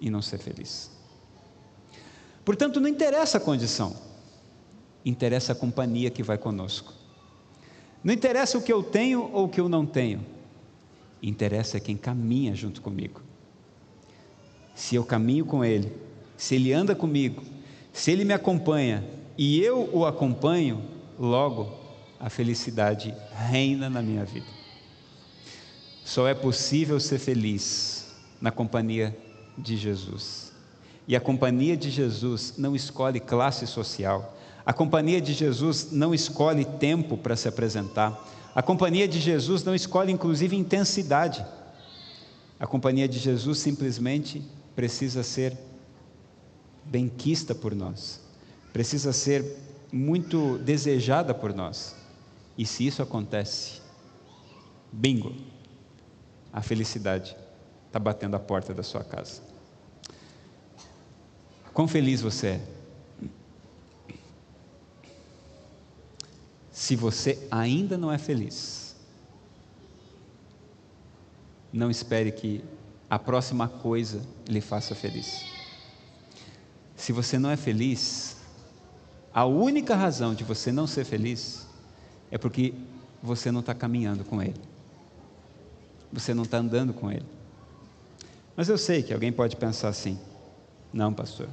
e 0.00 0.10
não 0.10 0.22
ser 0.22 0.38
feliz. 0.38 0.90
Portanto, 2.44 2.80
não 2.80 2.88
interessa 2.88 3.38
a 3.38 3.40
condição, 3.40 3.94
interessa 5.04 5.52
a 5.52 5.54
companhia 5.54 6.10
que 6.10 6.22
vai 6.22 6.38
conosco. 6.38 6.94
Não 8.02 8.14
interessa 8.14 8.56
o 8.56 8.62
que 8.62 8.72
eu 8.72 8.82
tenho 8.82 9.30
ou 9.32 9.44
o 9.44 9.48
que 9.48 9.60
eu 9.60 9.68
não 9.68 9.84
tenho, 9.84 10.24
interessa 11.22 11.78
quem 11.78 11.96
caminha 11.96 12.54
junto 12.54 12.80
comigo. 12.80 13.20
Se 14.74 14.94
eu 14.94 15.04
caminho 15.04 15.44
com 15.44 15.64
Ele, 15.64 15.92
se 16.36 16.54
Ele 16.54 16.72
anda 16.72 16.94
comigo, 16.94 17.42
se 17.92 18.10
Ele 18.12 18.24
me 18.24 18.32
acompanha 18.32 19.04
e 19.36 19.60
eu 19.60 19.90
o 19.92 20.06
acompanho, 20.06 20.82
logo 21.18 21.77
a 22.20 22.28
felicidade 22.28 23.14
reina 23.32 23.88
na 23.88 24.02
minha 24.02 24.24
vida. 24.24 24.46
Só 26.04 26.26
é 26.26 26.34
possível 26.34 26.98
ser 26.98 27.18
feliz 27.18 28.06
na 28.40 28.50
companhia 28.50 29.16
de 29.56 29.76
Jesus. 29.76 30.52
E 31.06 31.14
a 31.14 31.20
companhia 31.20 31.76
de 31.76 31.90
Jesus 31.90 32.54
não 32.56 32.74
escolhe 32.74 33.20
classe 33.20 33.66
social. 33.66 34.36
A 34.64 34.72
companhia 34.72 35.20
de 35.20 35.32
Jesus 35.32 35.90
não 35.92 36.14
escolhe 36.14 36.64
tempo 36.64 37.16
para 37.16 37.36
se 37.36 37.48
apresentar. 37.48 38.18
A 38.54 38.62
companhia 38.62 39.06
de 39.06 39.20
Jesus 39.20 39.64
não 39.64 39.74
escolhe, 39.74 40.12
inclusive, 40.12 40.56
intensidade. 40.56 41.44
A 42.58 42.66
companhia 42.66 43.08
de 43.08 43.18
Jesus 43.18 43.58
simplesmente 43.58 44.42
precisa 44.74 45.22
ser 45.22 45.56
benquista 46.84 47.54
por 47.54 47.74
nós, 47.74 48.20
precisa 48.72 49.12
ser 49.12 49.44
muito 49.92 50.58
desejada 50.58 51.34
por 51.34 51.54
nós. 51.54 51.97
E 52.58 52.66
se 52.66 52.84
isso 52.84 53.00
acontece, 53.00 53.80
bingo, 54.90 55.32
a 56.52 56.60
felicidade 56.60 57.36
está 57.86 58.00
batendo 58.00 58.34
a 58.34 58.40
porta 58.40 58.74
da 58.74 58.82
sua 58.82 59.04
casa. 59.04 59.40
Quão 61.72 61.86
feliz 61.86 62.20
você 62.20 62.48
é? 62.48 62.60
Se 66.72 66.96
você 66.96 67.46
ainda 67.48 67.96
não 67.96 68.10
é 68.10 68.18
feliz, 68.18 68.96
não 71.72 71.92
espere 71.92 72.32
que 72.32 72.64
a 73.08 73.20
próxima 73.20 73.68
coisa 73.68 74.20
lhe 74.48 74.60
faça 74.60 74.96
feliz. 74.96 75.44
Se 76.96 77.12
você 77.12 77.38
não 77.38 77.50
é 77.50 77.56
feliz, 77.56 78.36
a 79.32 79.44
única 79.44 79.94
razão 79.94 80.34
de 80.34 80.42
você 80.42 80.72
não 80.72 80.88
ser 80.88 81.04
feliz 81.04 81.67
é 82.30 82.38
porque 82.38 82.74
você 83.22 83.50
não 83.50 83.60
está 83.60 83.74
caminhando 83.74 84.24
com 84.24 84.42
Ele, 84.42 84.60
você 86.12 86.32
não 86.34 86.44
está 86.44 86.58
andando 86.58 86.92
com 86.92 87.10
Ele. 87.10 87.26
Mas 88.56 88.68
eu 88.68 88.76
sei 88.76 89.02
que 89.02 89.12
alguém 89.12 89.32
pode 89.32 89.56
pensar 89.56 89.88
assim: 89.88 90.18
não, 90.92 91.12
pastor. 91.12 91.48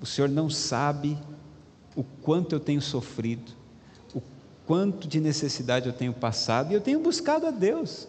O 0.00 0.06
senhor 0.06 0.28
não 0.28 0.48
sabe 0.50 1.18
o 1.94 2.04
quanto 2.04 2.54
eu 2.54 2.60
tenho 2.60 2.80
sofrido, 2.82 3.52
o 4.14 4.22
quanto 4.66 5.08
de 5.08 5.20
necessidade 5.20 5.86
eu 5.86 5.92
tenho 5.92 6.12
passado 6.12 6.70
e 6.70 6.74
eu 6.74 6.80
tenho 6.80 7.00
buscado 7.00 7.46
a 7.46 7.50
Deus. 7.50 8.06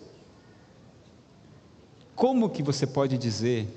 Como 2.16 2.50
que 2.50 2.64
você 2.64 2.86
pode 2.86 3.18
dizer 3.18 3.68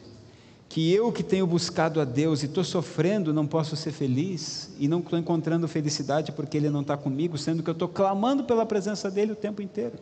que 0.70 0.94
eu 0.94 1.10
que 1.10 1.24
tenho 1.24 1.48
buscado 1.48 2.00
a 2.00 2.04
Deus 2.04 2.44
e 2.44 2.46
estou 2.46 2.62
sofrendo 2.62 3.34
não 3.34 3.44
posso 3.44 3.74
ser 3.74 3.90
feliz 3.90 4.70
e 4.78 4.86
não 4.86 5.00
estou 5.00 5.18
encontrando 5.18 5.66
felicidade 5.66 6.30
porque 6.30 6.56
Ele 6.56 6.70
não 6.70 6.82
está 6.82 6.96
comigo, 6.96 7.36
sendo 7.36 7.60
que 7.60 7.68
eu 7.68 7.72
estou 7.72 7.88
clamando 7.88 8.44
pela 8.44 8.64
presença 8.64 9.10
dEle 9.10 9.32
o 9.32 9.36
tempo 9.36 9.60
inteiro? 9.60 9.98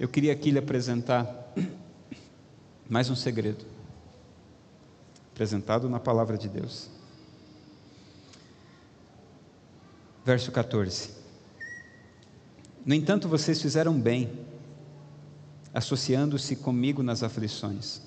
Eu 0.00 0.08
queria 0.08 0.32
aqui 0.32 0.50
lhe 0.50 0.58
apresentar 0.58 1.52
mais 2.88 3.10
um 3.10 3.14
segredo, 3.14 3.66
apresentado 5.30 5.86
na 5.86 6.00
palavra 6.00 6.38
de 6.38 6.48
Deus. 6.48 6.88
Verso 10.24 10.50
14: 10.50 11.10
No 12.86 12.94
entanto, 12.94 13.28
vocês 13.28 13.60
fizeram 13.60 14.00
bem, 14.00 14.32
associando-se 15.72 16.56
comigo 16.56 17.02
nas 17.02 17.22
aflições. 17.22 18.00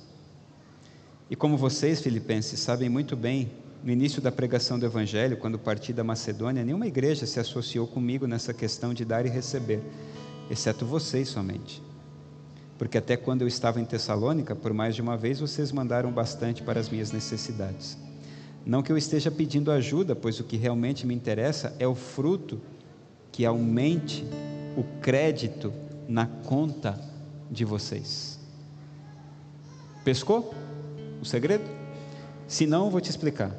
E 1.30 1.36
como 1.36 1.58
vocês, 1.58 2.02
filipenses, 2.02 2.60
sabem 2.60 2.88
muito 2.88 3.16
bem, 3.16 3.52
no 3.84 3.92
início 3.92 4.22
da 4.22 4.32
pregação 4.32 4.80
do 4.80 4.86
Evangelho, 4.86 5.38
quando 5.38 5.60
parti 5.60 5.94
da 5.94 6.04
Macedônia, 6.04 6.64
nenhuma 6.64 6.88
igreja 6.88 7.26
se 7.26 7.40
associou 7.40 7.86
comigo 7.86 8.26
nessa 8.28 8.54
questão 8.54 8.94
de 8.94 9.06
dar 9.06 9.26
e 9.26 9.30
receber 9.30 9.82
exceto 10.50 10.86
vocês 10.86 11.28
somente. 11.28 11.82
Porque 12.78 12.98
até 12.98 13.16
quando 13.16 13.42
eu 13.42 13.48
estava 13.48 13.80
em 13.80 13.86
Tessalônica, 13.86 14.56
por 14.56 14.74
mais 14.74 14.96
de 14.96 15.02
uma 15.02 15.16
vez 15.16 15.40
vocês 15.40 15.72
mandaram 15.72 16.12
bastante 16.12 16.62
para 16.62 16.80
as 16.80 16.90
minhas 16.90 17.12
necessidades. 17.12 17.98
Não 18.66 18.82
que 18.82 18.92
eu 18.92 18.98
esteja 18.98 19.32
pedindo 19.32 19.72
ajuda, 19.72 20.16
pois 20.16 20.40
o 20.40 20.44
que 20.44 20.58
realmente 20.58 21.06
me 21.06 21.14
interessa 21.14 21.76
é 21.80 21.88
o 21.88 21.96
fruto 21.96 22.60
que 23.32 23.46
aumente 23.46 24.26
o 24.76 24.84
crédito 25.00 25.72
na 26.08 26.26
conta 26.26 27.00
de 27.50 27.66
vocês. 27.66 28.40
Pescou 30.04 30.54
o 31.22 31.26
segredo? 31.26 31.64
Se 32.48 32.66
não, 32.68 32.90
vou 32.90 33.02
te 33.02 33.10
explicar. 33.10 33.52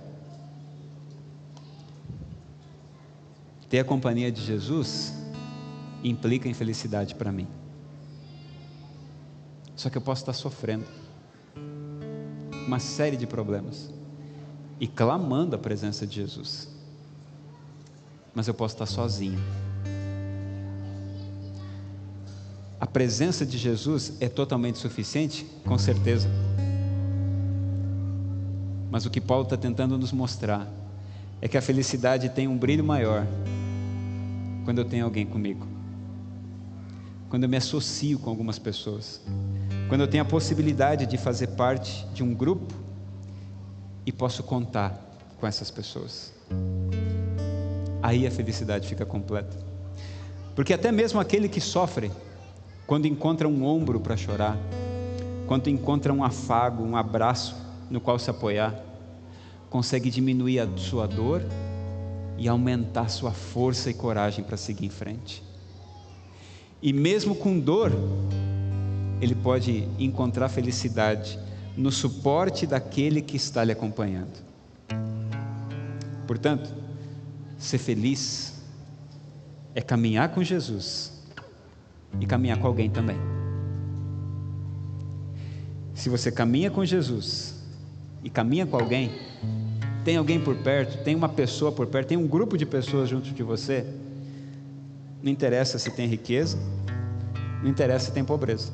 Ter 3.69 3.81
a 3.81 3.85
companhia 3.85 4.31
de 4.31 4.41
Jesus 4.43 5.13
implica 6.05 6.49
em 6.49 6.55
felicidade 6.55 7.15
para 7.15 7.33
mim. 7.33 7.49
Só 9.75 9.91
que 9.91 9.99
eu 9.99 10.03
posso 10.03 10.23
estar 10.23 10.33
sofrendo 10.33 10.87
uma 12.67 12.79
série 12.79 13.17
de 13.17 13.27
problemas 13.27 13.91
e 14.81 14.87
clamando 14.87 15.57
a 15.57 15.59
presença 15.59 16.07
de 16.07 16.17
Jesus. 16.17 16.69
Mas 18.35 18.49
eu 18.49 18.55
posso 18.55 18.75
estar 18.75 18.87
sozinho. 18.87 19.39
Presença 22.97 23.45
de 23.45 23.59
Jesus 23.59 24.15
é 24.21 24.27
totalmente 24.27 24.79
suficiente? 24.79 25.45
Com 25.67 25.77
certeza. 25.77 26.31
Mas 28.91 29.05
o 29.05 29.11
que 29.11 29.21
Paulo 29.21 29.45
está 29.45 29.55
tentando 29.55 29.99
nos 29.99 30.13
mostrar 30.13 30.67
é 31.43 31.47
que 31.47 31.59
a 31.59 31.61
felicidade 31.61 32.31
tem 32.31 32.49
um 32.49 32.57
brilho 32.57 32.83
maior 32.83 33.27
quando 34.65 34.79
eu 34.79 34.85
tenho 34.87 35.05
alguém 35.05 35.27
comigo 35.27 35.77
quando 37.29 37.43
eu 37.43 37.49
me 37.51 37.57
associo 37.59 38.19
com 38.19 38.31
algumas 38.31 38.59
pessoas, 38.59 39.21
quando 39.91 40.01
eu 40.01 40.09
tenho 40.09 40.23
a 40.23 40.27
possibilidade 40.27 41.05
de 41.05 41.19
fazer 41.19 41.49
parte 41.49 42.07
de 42.15 42.23
um 42.23 42.33
grupo 42.33 42.73
e 44.07 44.11
posso 44.13 44.43
contar 44.43 44.99
com 45.39 45.47
essas 45.47 45.71
pessoas. 45.71 46.33
Aí 48.03 48.27
a 48.27 48.31
felicidade 48.31 48.89
fica 48.89 49.05
completa. 49.05 49.55
Porque 50.55 50.73
até 50.73 50.91
mesmo 50.91 51.21
aquele 51.21 51.47
que 51.47 51.61
sofre, 51.61 52.11
quando 52.87 53.07
encontra 53.07 53.49
um 53.49 53.65
ombro 53.65 53.99
para 53.99 54.17
chorar, 54.17 54.57
quando 55.47 55.69
encontra 55.69 56.13
um 56.13 56.23
afago, 56.23 56.85
um 56.85 56.97
abraço 56.97 57.57
no 57.91 58.01
qual 58.01 58.19
se 58.19 58.31
apoiar, 58.31 58.75
consegue 59.69 60.09
diminuir 60.09 60.61
a 60.61 60.69
sua 60.77 61.07
dor 61.07 61.43
e 62.39 62.49
aumentar 62.49 63.09
sua 63.09 63.33
força 63.33 63.91
e 63.91 63.95
coragem 63.95 64.45
para 64.45 64.57
seguir 64.57 64.87
em 64.87 64.91
frente. 64.91 65.43
E 66.81 66.93
mesmo 66.93 67.35
com 67.35 67.59
dor, 67.59 67.93
ele 69.21 69.35
pode 69.35 69.89
encontrar 69.99 70.49
felicidade 70.49 71.39
no 71.77 71.91
suporte 71.91 72.67
daquele 72.67 73.21
que 73.21 73.37
está 73.37 73.65
lhe 73.65 73.73
acompanhando. 73.73 74.45
Portanto, 76.27 76.73
ser 77.59 77.79
feliz 77.79 78.55
é 79.75 79.81
caminhar 79.81 80.29
com 80.29 80.43
Jesus 80.43 81.16
e 82.21 82.27
caminhar 82.27 82.59
com 82.59 82.67
alguém 82.67 82.91
também. 82.91 83.17
Se 85.95 86.09
você 86.09 86.31
caminha 86.31 86.71
com 86.71 86.85
Jesus 86.85 87.55
e 88.23 88.29
caminha 88.29 88.67
com 88.67 88.77
alguém, 88.77 89.11
tem 90.05 90.17
alguém 90.17 90.39
por 90.39 90.55
perto, 90.57 91.03
tem 91.03 91.15
uma 91.15 91.29
pessoa 91.29 91.73
por 91.73 91.87
perto, 91.87 92.09
tem 92.09 92.19
um 92.19 92.27
grupo 92.27 92.57
de 92.57 92.67
pessoas 92.67 93.09
junto 93.09 93.31
de 93.33 93.43
você, 93.43 93.85
não 95.23 95.33
interessa 95.33 95.79
se 95.79 95.91
tem 95.91 96.07
riqueza, 96.07 96.59
não 97.63 97.71
interessa 97.71 98.07
se 98.07 98.13
tem 98.13 98.25
pobreza. 98.25 98.73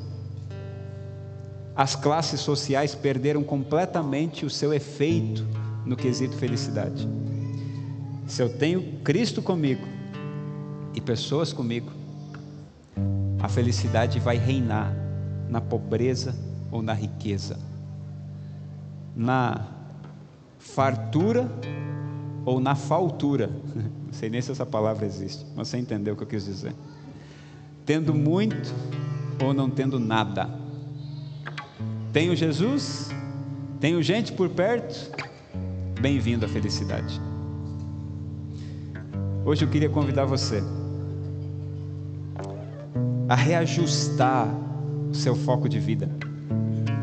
As 1.74 1.96
classes 1.96 2.40
sociais 2.40 2.94
perderam 2.94 3.42
completamente 3.42 4.44
o 4.44 4.50
seu 4.50 4.74
efeito 4.74 5.46
no 5.87 5.96
quesito 5.96 6.37
felicidade. 6.37 7.09
Se 8.26 8.42
eu 8.42 8.48
tenho 8.48 9.00
Cristo 9.02 9.40
comigo 9.40 9.87
e 10.94 11.00
pessoas 11.00 11.52
comigo, 11.52 11.90
a 13.42 13.48
felicidade 13.48 14.20
vai 14.20 14.38
reinar 14.38 14.94
na 15.48 15.61
pobreza 15.61 16.33
ou 16.70 16.81
na 16.81 16.94
riqueza, 16.94 17.59
na 19.16 19.66
fartura 20.61 21.50
ou 22.44 22.61
na 22.61 22.76
faltura. 22.76 23.48
Não 24.07 24.12
sei 24.12 24.31
nem 24.31 24.40
se 24.40 24.52
essa 24.52 24.64
palavra 24.64 25.05
existe, 25.05 25.44
mas 25.57 25.66
você 25.68 25.76
entendeu 25.76 26.14
o 26.14 26.16
que 26.16 26.22
eu 26.22 26.28
quis 26.28 26.44
dizer. 26.44 26.72
Tendo 27.85 28.14
muito 28.14 28.72
ou 29.42 29.52
não 29.52 29.68
tendo 29.68 29.98
nada. 29.98 30.48
Tenho 32.12 32.37
Jesus, 32.37 33.11
tenho 33.81 34.00
gente 34.02 34.33
por 34.33 34.48
perto, 34.50 35.11
bem-vindo 36.00 36.44
à 36.46 36.48
felicidade. 36.48 37.20
Hoje 39.44 39.64
eu 39.64 39.68
queria 39.68 39.88
convidar 39.88 40.26
você 40.26 40.62
a 43.33 43.35
reajustar 43.35 44.47
o 45.11 45.14
seu 45.14 45.35
foco 45.35 45.66
de 45.66 45.81
vida, 45.81 46.07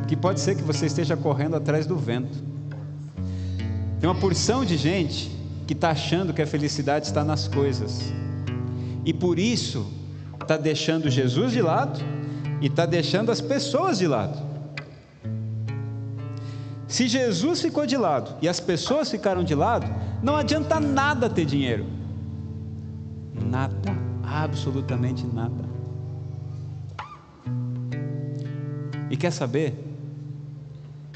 que 0.08 0.16
pode 0.16 0.40
ser 0.40 0.54
que 0.54 0.62
você 0.62 0.86
esteja 0.86 1.18
correndo 1.18 1.56
atrás 1.56 1.88
do 1.88 1.98
vento. 1.98 2.38
Tem 4.00 4.08
uma 4.08 4.14
porção 4.20 4.64
de 4.64 4.78
gente 4.78 5.36
que 5.66 5.74
está 5.74 5.90
achando 5.90 6.32
que 6.32 6.40
a 6.40 6.46
felicidade 6.46 7.08
está 7.08 7.24
nas 7.24 7.48
coisas. 7.48 8.14
E 9.04 9.12
por 9.12 9.40
isso 9.40 9.92
está 10.40 10.56
deixando 10.56 11.10
Jesus 11.10 11.52
de 11.52 11.64
lado 11.64 12.00
e 12.62 12.68
está 12.68 12.86
deixando 12.86 13.32
as 13.32 13.42
pessoas 13.42 13.98
de 13.98 14.06
lado. 14.06 14.38
Se 16.88 17.08
Jesus 17.08 17.60
ficou 17.60 17.88
de 17.88 17.98
lado 17.98 18.36
e 18.40 18.48
as 18.48 18.60
pessoas 18.60 19.10
ficaram 19.10 19.44
de 19.44 19.56
lado, 19.56 19.92
não 20.22 20.36
adianta 20.36 20.80
nada 20.80 21.28
ter 21.28 21.46
dinheiro. 21.46 21.88
Nada, 23.34 23.98
absolutamente 24.24 25.26
nada. 25.26 25.69
E 29.10 29.18
quer 29.18 29.32
saber? 29.32 29.74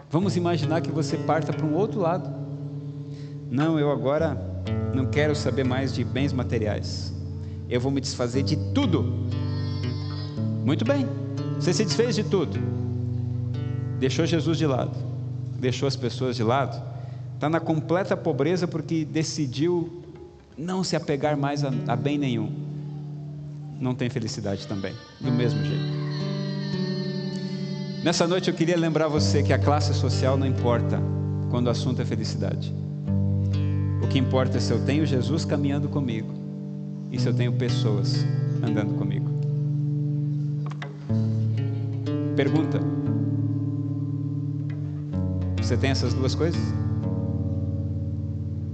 Vamos 0.09 0.35
imaginar 0.35 0.81
que 0.81 0.91
você 0.91 1.17
parta 1.17 1.51
para 1.51 1.65
um 1.65 1.73
outro 1.75 1.99
lado. 1.99 2.29
Não, 3.49 3.79
eu 3.79 3.91
agora 3.91 4.37
não 4.93 5.07
quero 5.07 5.35
saber 5.35 5.63
mais 5.63 5.93
de 5.93 6.03
bens 6.03 6.33
materiais. 6.33 7.13
Eu 7.69 7.79
vou 7.79 7.91
me 7.91 8.01
desfazer 8.01 8.43
de 8.43 8.55
tudo. 8.73 9.03
Muito 10.63 10.85
bem. 10.85 11.07
Você 11.55 11.73
se 11.73 11.83
desfez 11.83 12.15
de 12.15 12.23
tudo. 12.23 12.59
Deixou 13.99 14.25
Jesus 14.25 14.57
de 14.57 14.67
lado. 14.67 14.97
Deixou 15.59 15.87
as 15.87 15.95
pessoas 15.95 16.35
de 16.35 16.43
lado. 16.43 16.81
Está 17.35 17.49
na 17.49 17.59
completa 17.59 18.15
pobreza 18.15 18.67
porque 18.67 19.05
decidiu 19.05 20.03
não 20.57 20.83
se 20.83 20.95
apegar 20.95 21.35
mais 21.37 21.63
a, 21.63 21.71
a 21.87 21.95
bem 21.95 22.17
nenhum. 22.17 22.51
Não 23.79 23.95
tem 23.95 24.09
felicidade 24.09 24.67
também, 24.67 24.93
do 25.19 25.31
mesmo 25.31 25.63
jeito. 25.63 26.02
Nessa 28.03 28.27
noite 28.27 28.49
eu 28.49 28.53
queria 28.53 28.77
lembrar 28.77 29.07
você 29.07 29.41
que 29.41 29.53
a 29.53 29.57
classe 29.57 29.93
social 29.93 30.35
não 30.35 30.45
importa 30.45 31.01
quando 31.49 31.67
o 31.67 31.69
assunto 31.69 32.01
é 32.01 32.05
felicidade. 32.05 32.75
O 34.03 34.07
que 34.09 34.19
importa 34.19 34.57
é 34.57 34.59
se 34.59 34.73
eu 34.73 34.85
tenho 34.85 35.05
Jesus 35.05 35.45
caminhando 35.45 35.87
comigo 35.87 36.33
e 37.09 37.17
se 37.17 37.29
eu 37.29 37.33
tenho 37.33 37.53
pessoas 37.53 38.25
andando 38.61 38.95
comigo. 38.95 39.29
Pergunta: 42.35 42.81
Você 45.61 45.77
tem 45.77 45.91
essas 45.91 46.13
duas 46.13 46.35
coisas? 46.35 46.61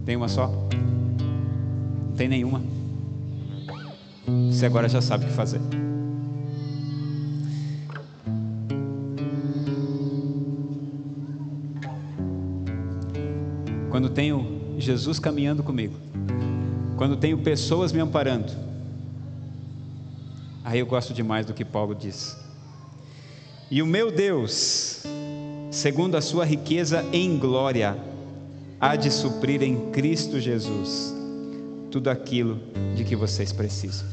Tem 0.06 0.16
uma 0.16 0.28
só? 0.28 0.48
Não 0.48 2.16
tem 2.16 2.28
nenhuma. 2.28 2.64
Você 4.50 4.66
agora 4.66 4.90
já 4.90 5.02
sabe 5.02 5.26
o 5.26 5.28
que 5.28 5.34
fazer. 5.36 5.62
Quando 14.00 14.12
tenho 14.12 14.78
Jesus 14.78 15.20
caminhando 15.20 15.62
comigo, 15.62 15.94
quando 16.96 17.18
tenho 17.18 17.38
pessoas 17.40 17.92
me 17.92 18.00
amparando, 18.00 18.50
aí 20.64 20.80
eu 20.80 20.86
gosto 20.86 21.14
demais 21.14 21.46
do 21.46 21.54
que 21.54 21.66
Paulo 21.66 21.94
diz. 21.94 22.38
E 23.70 23.82
o 23.82 23.86
meu 23.86 24.10
Deus, 24.10 25.04
segundo 25.70 26.16
a 26.16 26.22
sua 26.22 26.46
riqueza 26.46 27.06
em 27.12 27.38
glória, 27.38 28.00
há 28.80 28.96
de 28.96 29.12
suprir 29.12 29.62
em 29.64 29.92
Cristo 29.92 30.40
Jesus 30.40 31.14
tudo 31.92 32.10
aquilo 32.10 32.58
de 32.96 33.04
que 33.04 33.18
vocês 33.18 33.52
precisam. 33.52 34.08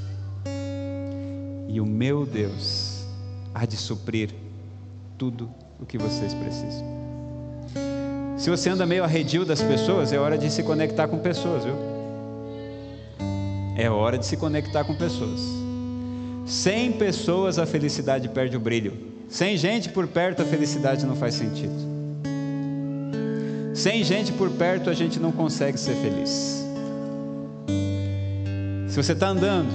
E 1.68 1.80
o 1.80 1.86
meu 1.86 2.26
Deus 2.26 3.06
há 3.54 3.64
de 3.64 3.76
suprir 3.76 4.34
tudo 5.16 5.48
o 5.78 5.86
que 5.86 5.96
vocês 5.96 6.34
precisam. 6.34 7.05
Se 8.36 8.50
você 8.50 8.68
anda 8.68 8.84
meio 8.84 9.02
arredio 9.02 9.46
das 9.46 9.62
pessoas, 9.62 10.12
é 10.12 10.18
hora 10.18 10.36
de 10.36 10.50
se 10.50 10.62
conectar 10.62 11.08
com 11.08 11.18
pessoas, 11.18 11.64
viu? 11.64 11.74
É 13.78 13.88
hora 13.88 14.18
de 14.18 14.26
se 14.26 14.36
conectar 14.36 14.84
com 14.84 14.94
pessoas. 14.94 15.40
Sem 16.44 16.92
pessoas 16.92 17.58
a 17.58 17.64
felicidade 17.64 18.28
perde 18.28 18.56
o 18.56 18.60
brilho. 18.60 18.92
Sem 19.28 19.56
gente 19.56 19.88
por 19.88 20.06
perto 20.06 20.42
a 20.42 20.44
felicidade 20.44 21.06
não 21.06 21.16
faz 21.16 21.34
sentido. 21.34 21.74
Sem 23.74 24.04
gente 24.04 24.32
por 24.32 24.50
perto 24.50 24.90
a 24.90 24.94
gente 24.94 25.18
não 25.18 25.32
consegue 25.32 25.78
ser 25.78 25.94
feliz. 25.96 26.64
Se 28.88 29.02
você 29.02 29.12
está 29.12 29.28
andando 29.28 29.68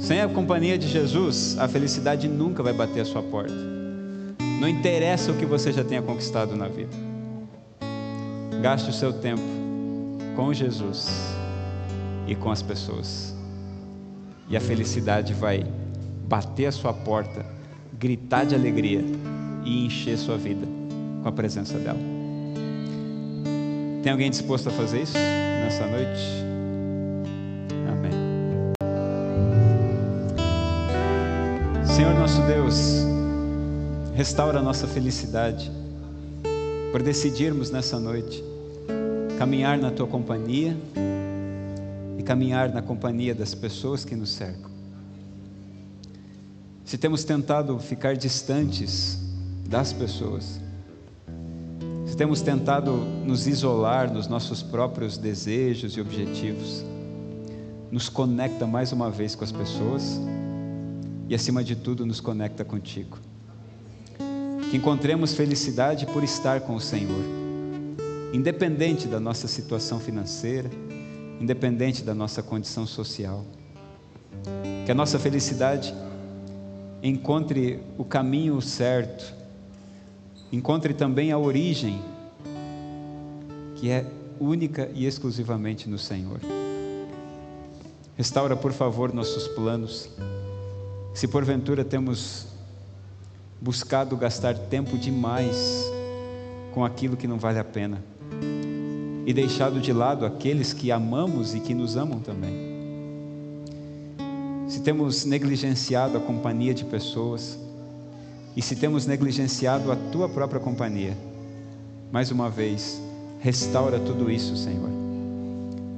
sem 0.00 0.20
a 0.20 0.28
companhia 0.28 0.76
de 0.76 0.88
Jesus, 0.88 1.58
a 1.58 1.68
felicidade 1.68 2.28
nunca 2.28 2.62
vai 2.62 2.72
bater 2.72 3.00
a 3.00 3.04
sua 3.04 3.22
porta. 3.22 3.54
Não 4.60 4.68
interessa 4.68 5.32
o 5.32 5.36
que 5.36 5.46
você 5.46 5.70
já 5.70 5.84
tenha 5.84 6.02
conquistado 6.02 6.56
na 6.56 6.66
vida. 6.66 7.05
Gaste 8.60 8.90
o 8.90 8.92
seu 8.92 9.12
tempo 9.12 9.42
com 10.34 10.52
Jesus 10.52 11.08
e 12.26 12.34
com 12.34 12.50
as 12.50 12.62
pessoas. 12.62 13.34
E 14.48 14.56
a 14.56 14.60
felicidade 14.60 15.32
vai 15.32 15.64
bater 16.26 16.66
a 16.66 16.72
sua 16.72 16.92
porta, 16.92 17.44
gritar 17.98 18.44
de 18.44 18.54
alegria 18.54 19.02
e 19.64 19.86
encher 19.86 20.16
sua 20.16 20.36
vida 20.36 20.66
com 21.22 21.28
a 21.28 21.32
presença 21.32 21.78
dela. 21.78 21.98
Tem 24.02 24.12
alguém 24.12 24.30
disposto 24.30 24.68
a 24.68 24.72
fazer 24.72 25.02
isso 25.02 25.18
nessa 25.18 25.86
noite? 25.86 26.22
Amém. 27.90 28.12
Senhor 31.84 32.14
nosso 32.14 32.40
Deus, 32.42 33.04
restaura 34.14 34.60
a 34.60 34.62
nossa 34.62 34.86
felicidade 34.86 35.70
por 36.96 37.02
decidirmos 37.02 37.70
nessa 37.70 38.00
noite 38.00 38.42
caminhar 39.36 39.76
na 39.76 39.90
tua 39.90 40.06
companhia 40.06 40.74
e 42.18 42.22
caminhar 42.22 42.72
na 42.72 42.80
companhia 42.80 43.34
das 43.34 43.54
pessoas 43.54 44.02
que 44.02 44.16
nos 44.16 44.30
cercam. 44.30 44.70
Se 46.86 46.96
temos 46.96 47.22
tentado 47.22 47.78
ficar 47.78 48.16
distantes 48.16 49.18
das 49.68 49.92
pessoas, 49.92 50.58
temos 52.16 52.40
tentado 52.40 52.92
nos 53.26 53.46
isolar 53.46 54.10
nos 54.10 54.26
nossos 54.26 54.62
próprios 54.62 55.18
desejos 55.18 55.98
e 55.98 56.00
objetivos, 56.00 56.82
nos 57.90 58.08
conecta 58.08 58.66
mais 58.66 58.90
uma 58.90 59.10
vez 59.10 59.34
com 59.34 59.44
as 59.44 59.52
pessoas 59.52 60.18
e, 61.28 61.34
acima 61.34 61.62
de 61.62 61.76
tudo, 61.76 62.06
nos 62.06 62.20
conecta 62.20 62.64
contigo. 62.64 63.18
Que 64.70 64.76
encontremos 64.76 65.34
felicidade 65.34 66.06
por 66.06 66.24
estar 66.24 66.60
com 66.60 66.74
o 66.74 66.80
Senhor, 66.80 67.24
independente 68.32 69.06
da 69.06 69.20
nossa 69.20 69.46
situação 69.46 70.00
financeira, 70.00 70.70
independente 71.40 72.02
da 72.02 72.14
nossa 72.14 72.42
condição 72.42 72.86
social. 72.86 73.44
Que 74.84 74.92
a 74.92 74.94
nossa 74.94 75.18
felicidade 75.18 75.94
encontre 77.02 77.80
o 77.96 78.04
caminho 78.04 78.60
certo 78.60 79.36
encontre 80.52 80.94
também 80.94 81.32
a 81.32 81.38
origem, 81.38 82.00
que 83.76 83.90
é 83.90 84.06
única 84.38 84.90
e 84.94 85.06
exclusivamente 85.06 85.88
no 85.88 85.98
Senhor. 85.98 86.40
Restaura, 88.16 88.56
por 88.56 88.72
favor, 88.72 89.12
nossos 89.12 89.46
planos. 89.48 90.08
Se 91.14 91.28
porventura 91.28 91.84
temos 91.84 92.46
buscado 93.60 94.16
gastar 94.16 94.56
tempo 94.56 94.98
demais 94.98 95.84
com 96.72 96.84
aquilo 96.84 97.16
que 97.16 97.26
não 97.26 97.38
vale 97.38 97.58
a 97.58 97.64
pena 97.64 98.02
e 99.26 99.32
deixado 99.32 99.80
de 99.80 99.92
lado 99.92 100.24
aqueles 100.24 100.72
que 100.72 100.92
amamos 100.92 101.52
e 101.52 101.58
que 101.58 101.74
nos 101.74 101.96
amam 101.96 102.20
também. 102.20 102.76
Se 104.68 104.80
temos 104.80 105.24
negligenciado 105.24 106.16
a 106.16 106.20
companhia 106.20 106.72
de 106.72 106.84
pessoas, 106.84 107.58
e 108.56 108.62
se 108.62 108.76
temos 108.76 109.04
negligenciado 109.04 109.90
a 109.90 109.96
tua 109.96 110.28
própria 110.28 110.60
companhia, 110.60 111.16
mais 112.12 112.30
uma 112.30 112.48
vez, 112.48 113.00
restaura 113.40 113.98
tudo 113.98 114.30
isso, 114.30 114.56
Senhor. 114.56 114.88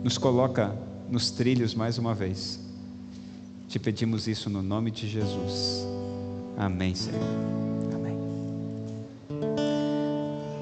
Nos 0.03 0.17
coloca 0.17 0.75
nos 1.11 1.31
trilhos 1.31 1.75
mais 1.75 1.99
uma 1.99 2.15
vez. 2.15 2.59
Te 3.69 3.79
pedimos 3.79 4.27
isso 4.27 4.49
no 4.49 4.63
nome 4.63 4.91
de 4.91 5.07
Jesus. 5.07 5.98
Amém, 6.59 6.93
Senhor. 6.93 7.78